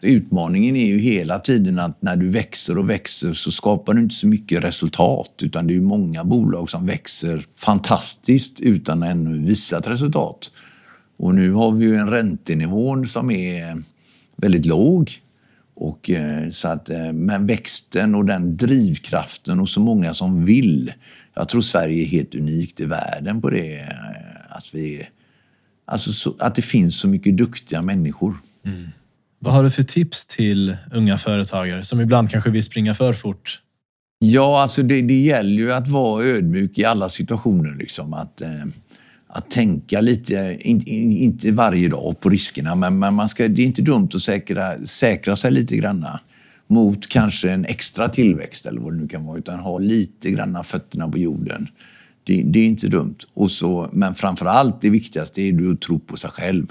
Utmaningen 0.04 0.76
är 0.76 0.86
ju 0.86 0.98
hela 0.98 1.38
tiden 1.38 1.78
att 1.78 2.02
när 2.02 2.16
du 2.16 2.28
växer 2.28 2.78
och 2.78 2.90
växer 2.90 3.32
så 3.32 3.52
skapar 3.52 3.94
du 3.94 4.02
inte 4.02 4.14
så 4.14 4.26
mycket 4.26 4.64
resultat 4.64 5.30
utan 5.42 5.66
det 5.66 5.72
är 5.72 5.74
ju 5.74 5.80
många 5.80 6.24
bolag 6.24 6.70
som 6.70 6.86
växer 6.86 7.46
fantastiskt 7.56 8.60
utan 8.60 9.02
att 9.02 9.10
ännu 9.10 9.46
visat 9.46 9.88
resultat. 9.88 10.50
Och 11.16 11.34
nu 11.34 11.52
har 11.52 11.72
vi 11.72 11.84
ju 11.84 11.96
en 11.96 12.10
räntenivå 12.10 13.04
som 13.04 13.30
är 13.30 13.82
väldigt 14.36 14.66
låg. 14.66 15.10
Och, 15.74 16.10
eh, 16.10 16.50
så 16.50 16.68
att, 16.68 16.90
eh, 16.90 17.12
men 17.12 17.46
växten 17.46 18.14
och 18.14 18.24
den 18.24 18.56
drivkraften 18.56 19.60
och 19.60 19.68
så 19.68 19.80
många 19.80 20.14
som 20.14 20.44
vill. 20.44 20.92
Jag 21.34 21.48
tror 21.48 21.60
Sverige 21.60 22.02
är 22.02 22.06
helt 22.06 22.34
unikt 22.34 22.80
i 22.80 22.84
världen 22.84 23.40
på 23.42 23.50
det. 23.50 23.80
Eh, 23.80 24.56
att, 24.56 24.74
vi, 24.74 25.08
alltså 25.84 26.12
så, 26.12 26.34
att 26.38 26.54
det 26.54 26.62
finns 26.62 27.00
så 27.00 27.08
mycket 27.08 27.36
duktiga 27.36 27.82
människor. 27.82 28.34
Mm. 28.64 28.88
Vad 29.44 29.54
har 29.54 29.64
du 29.64 29.70
för 29.70 29.82
tips 29.82 30.26
till 30.26 30.76
unga 30.92 31.18
företagare 31.18 31.84
som 31.84 32.00
ibland 32.00 32.30
kanske 32.30 32.50
vill 32.50 32.62
springa 32.62 32.94
för 32.94 33.12
fort? 33.12 33.60
Ja, 34.18 34.62
alltså 34.62 34.82
det, 34.82 35.02
det 35.02 35.20
gäller 35.20 35.62
ju 35.62 35.72
att 35.72 35.88
vara 35.88 36.24
ödmjuk 36.24 36.78
i 36.78 36.84
alla 36.84 37.08
situationer. 37.08 37.74
Liksom. 37.74 38.14
Att, 38.14 38.40
eh, 38.40 38.64
att 39.26 39.50
tänka 39.50 40.00
lite, 40.00 40.58
in, 40.60 40.82
in, 40.86 41.12
inte 41.12 41.52
varje 41.52 41.88
dag 41.88 42.20
på 42.20 42.28
riskerna, 42.28 42.74
men, 42.74 42.98
men, 42.98 43.14
man 43.14 43.28
ska, 43.28 43.48
det 43.48 43.62
är 43.62 43.66
inte 43.66 43.82
dumt 43.82 44.08
att 44.14 44.22
säkra, 44.22 44.86
säkra 44.86 45.36
sig 45.36 45.50
lite 45.50 45.76
granna 45.76 46.20
mot 46.66 47.08
kanske 47.08 47.50
en 47.50 47.64
extra 47.64 48.08
tillväxt 48.08 48.66
eller 48.66 48.80
vad 48.80 48.92
det 48.92 49.00
nu 49.00 49.08
kan 49.08 49.26
vara, 49.26 49.38
utan 49.38 49.58
ha 49.58 49.78
lite 49.78 50.30
granna 50.30 50.62
fötterna 50.64 51.08
på 51.08 51.18
jorden. 51.18 51.68
Det, 52.24 52.42
det 52.42 52.58
är 52.58 52.66
inte 52.66 52.88
dumt. 52.88 53.18
Och 53.34 53.50
så, 53.50 53.88
men 53.92 54.14
framför 54.14 54.46
allt 54.46 54.80
det 54.80 54.90
viktigaste 54.90 55.42
är 55.42 55.72
att 55.72 55.80
tro 55.80 55.98
på 55.98 56.16
sig 56.16 56.30
själv. 56.30 56.66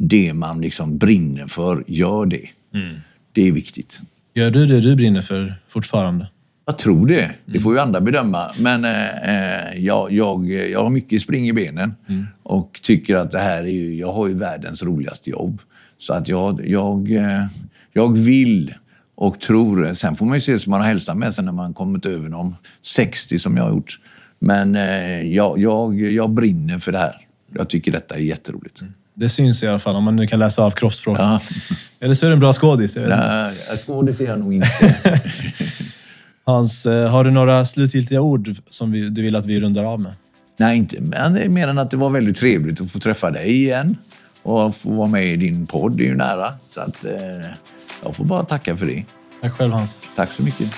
Det 0.00 0.34
man 0.34 0.60
liksom 0.60 0.98
brinner 0.98 1.46
för, 1.46 1.84
gör 1.86 2.26
det. 2.26 2.48
Mm. 2.74 2.96
Det 3.32 3.48
är 3.48 3.52
viktigt. 3.52 4.00
Gör 4.34 4.50
du 4.50 4.66
det 4.66 4.80
du 4.80 4.96
brinner 4.96 5.22
för 5.22 5.54
fortfarande? 5.68 6.28
Jag 6.66 6.78
tror 6.78 7.06
det. 7.06 7.30
Det 7.44 7.60
får 7.60 7.74
ju 7.74 7.80
andra 7.80 8.00
bedöma. 8.00 8.50
Men 8.58 8.84
eh, 8.84 9.84
jag, 9.84 10.12
jag, 10.12 10.50
jag 10.50 10.82
har 10.82 10.90
mycket 10.90 11.22
spring 11.22 11.48
i 11.48 11.52
benen 11.52 11.94
mm. 12.08 12.26
och 12.42 12.80
tycker 12.82 13.16
att 13.16 13.30
det 13.30 13.38
här 13.38 13.62
är 13.62 13.72
ju, 13.72 13.94
jag 13.94 14.12
har 14.12 14.28
ju 14.28 14.34
världens 14.34 14.82
roligaste 14.82 15.30
jobb. 15.30 15.60
Så 15.98 16.14
att 16.14 16.28
jag, 16.28 16.66
jag, 16.66 17.10
eh, 17.10 17.46
jag 17.92 18.18
vill 18.18 18.74
och 19.14 19.40
tror. 19.40 19.94
Sen 19.94 20.16
får 20.16 20.26
man 20.26 20.34
ju 20.34 20.40
se 20.40 20.58
som 20.58 20.70
man 20.70 20.80
har 20.80 20.88
hälsan 20.88 21.18
med 21.18 21.34
sig 21.34 21.44
när 21.44 21.52
man 21.52 21.74
kommit 21.74 22.06
över 22.06 22.28
de 22.28 22.56
60 22.82 23.38
som 23.38 23.56
jag 23.56 23.64
har 23.64 23.70
gjort. 23.70 24.00
Men 24.38 24.76
eh, 24.76 25.22
jag, 25.22 25.58
jag, 25.58 26.00
jag 26.00 26.30
brinner 26.30 26.78
för 26.78 26.92
det 26.92 26.98
här. 26.98 27.26
Jag 27.54 27.68
tycker 27.70 27.92
detta 27.92 28.14
är 28.14 28.20
jätteroligt. 28.20 28.80
Mm. 28.80 28.94
Det 29.18 29.28
syns 29.28 29.62
i 29.62 29.66
alla 29.66 29.78
fall 29.78 29.96
om 29.96 30.04
man 30.04 30.16
nu 30.16 30.26
kan 30.26 30.38
läsa 30.38 30.62
av 30.62 30.70
kroppsspråk. 30.70 31.18
Ja. 31.18 31.40
Eller 32.00 32.14
så 32.14 32.26
är 32.26 32.30
det 32.30 32.34
en 32.34 32.40
bra 32.40 32.52
skådis. 32.52 32.96
Nej, 32.96 33.52
skådis 33.86 34.20
är 34.20 34.24
jag 34.24 34.38
nog 34.38 34.54
inte. 34.54 35.20
Hans, 36.44 36.86
eh, 36.86 37.10
har 37.10 37.24
du 37.24 37.30
några 37.30 37.64
slutgiltiga 37.64 38.20
ord 38.20 38.56
som 38.70 38.92
vi, 38.92 39.08
du 39.08 39.22
vill 39.22 39.36
att 39.36 39.46
vi 39.46 39.60
rundar 39.60 39.84
av 39.84 40.00
med? 40.00 40.12
Nej, 40.56 40.78
inte 40.78 41.00
men 41.00 41.52
mer 41.54 41.68
än 41.68 41.78
att 41.78 41.90
det 41.90 41.96
var 41.96 42.10
väldigt 42.10 42.36
trevligt 42.36 42.80
att 42.80 42.90
få 42.90 42.98
träffa 42.98 43.30
dig 43.30 43.52
igen 43.52 43.96
och 44.42 44.76
få 44.76 44.90
vara 44.90 45.08
med 45.08 45.26
i 45.26 45.36
din 45.36 45.66
podd. 45.66 45.96
Det 45.96 46.04
är 46.04 46.08
ju 46.08 46.16
nära. 46.16 46.54
Så 46.74 46.80
att, 46.80 47.04
eh, 47.04 47.12
jag 48.04 48.16
får 48.16 48.24
bara 48.24 48.44
tacka 48.44 48.76
för 48.76 48.86
det. 48.86 49.04
Tack 49.40 49.52
själv 49.52 49.72
Hans. 49.72 49.98
Tack 50.16 50.32
så 50.32 50.42
mycket. 50.42 50.72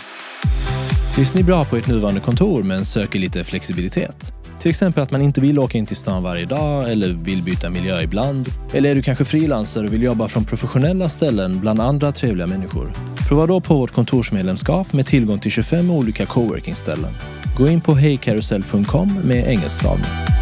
Trivs 1.15 1.35
ni 1.35 1.43
bra 1.43 1.65
på 1.65 1.77
ert 1.77 1.89
nuvarande 1.89 2.21
kontor 2.21 2.63
men 2.63 2.85
söker 2.85 3.19
lite 3.19 3.45
flexibilitet? 3.45 4.40
Till 4.61 4.71
exempel 4.71 5.03
att 5.03 5.11
man 5.11 5.23
inte 5.23 5.41
vill 5.41 5.59
åka 5.59 5.79
in 5.79 5.87
till 5.87 5.97
stan 5.97 6.23
varje 6.23 6.45
dag 6.45 6.93
eller 6.93 7.09
vill 7.09 7.43
byta 7.43 7.71
miljö 7.71 8.03
ibland. 8.03 8.49
Eller 8.73 8.91
är 8.91 8.95
du 8.95 9.03
kanske 9.03 9.25
frilansare 9.25 9.87
och 9.87 9.93
vill 9.93 10.03
jobba 10.03 10.29
från 10.29 10.45
professionella 10.45 11.09
ställen 11.09 11.61
bland 11.61 11.81
andra 11.81 12.13
trevliga 12.13 12.47
människor? 12.47 12.93
Prova 13.29 13.47
då 13.47 13.61
på 13.61 13.75
vårt 13.75 13.91
kontorsmedlemskap 13.91 14.93
med 14.93 15.07
tillgång 15.07 15.39
till 15.39 15.51
25 15.51 15.91
olika 15.91 16.27
coworking-ställen. 16.27 17.11
Gå 17.59 17.69
in 17.69 17.81
på 17.81 17.95
hejkarusell.com 17.95 19.21
med 19.25 19.49
engelsk 19.49 19.77
stavning. 19.77 20.40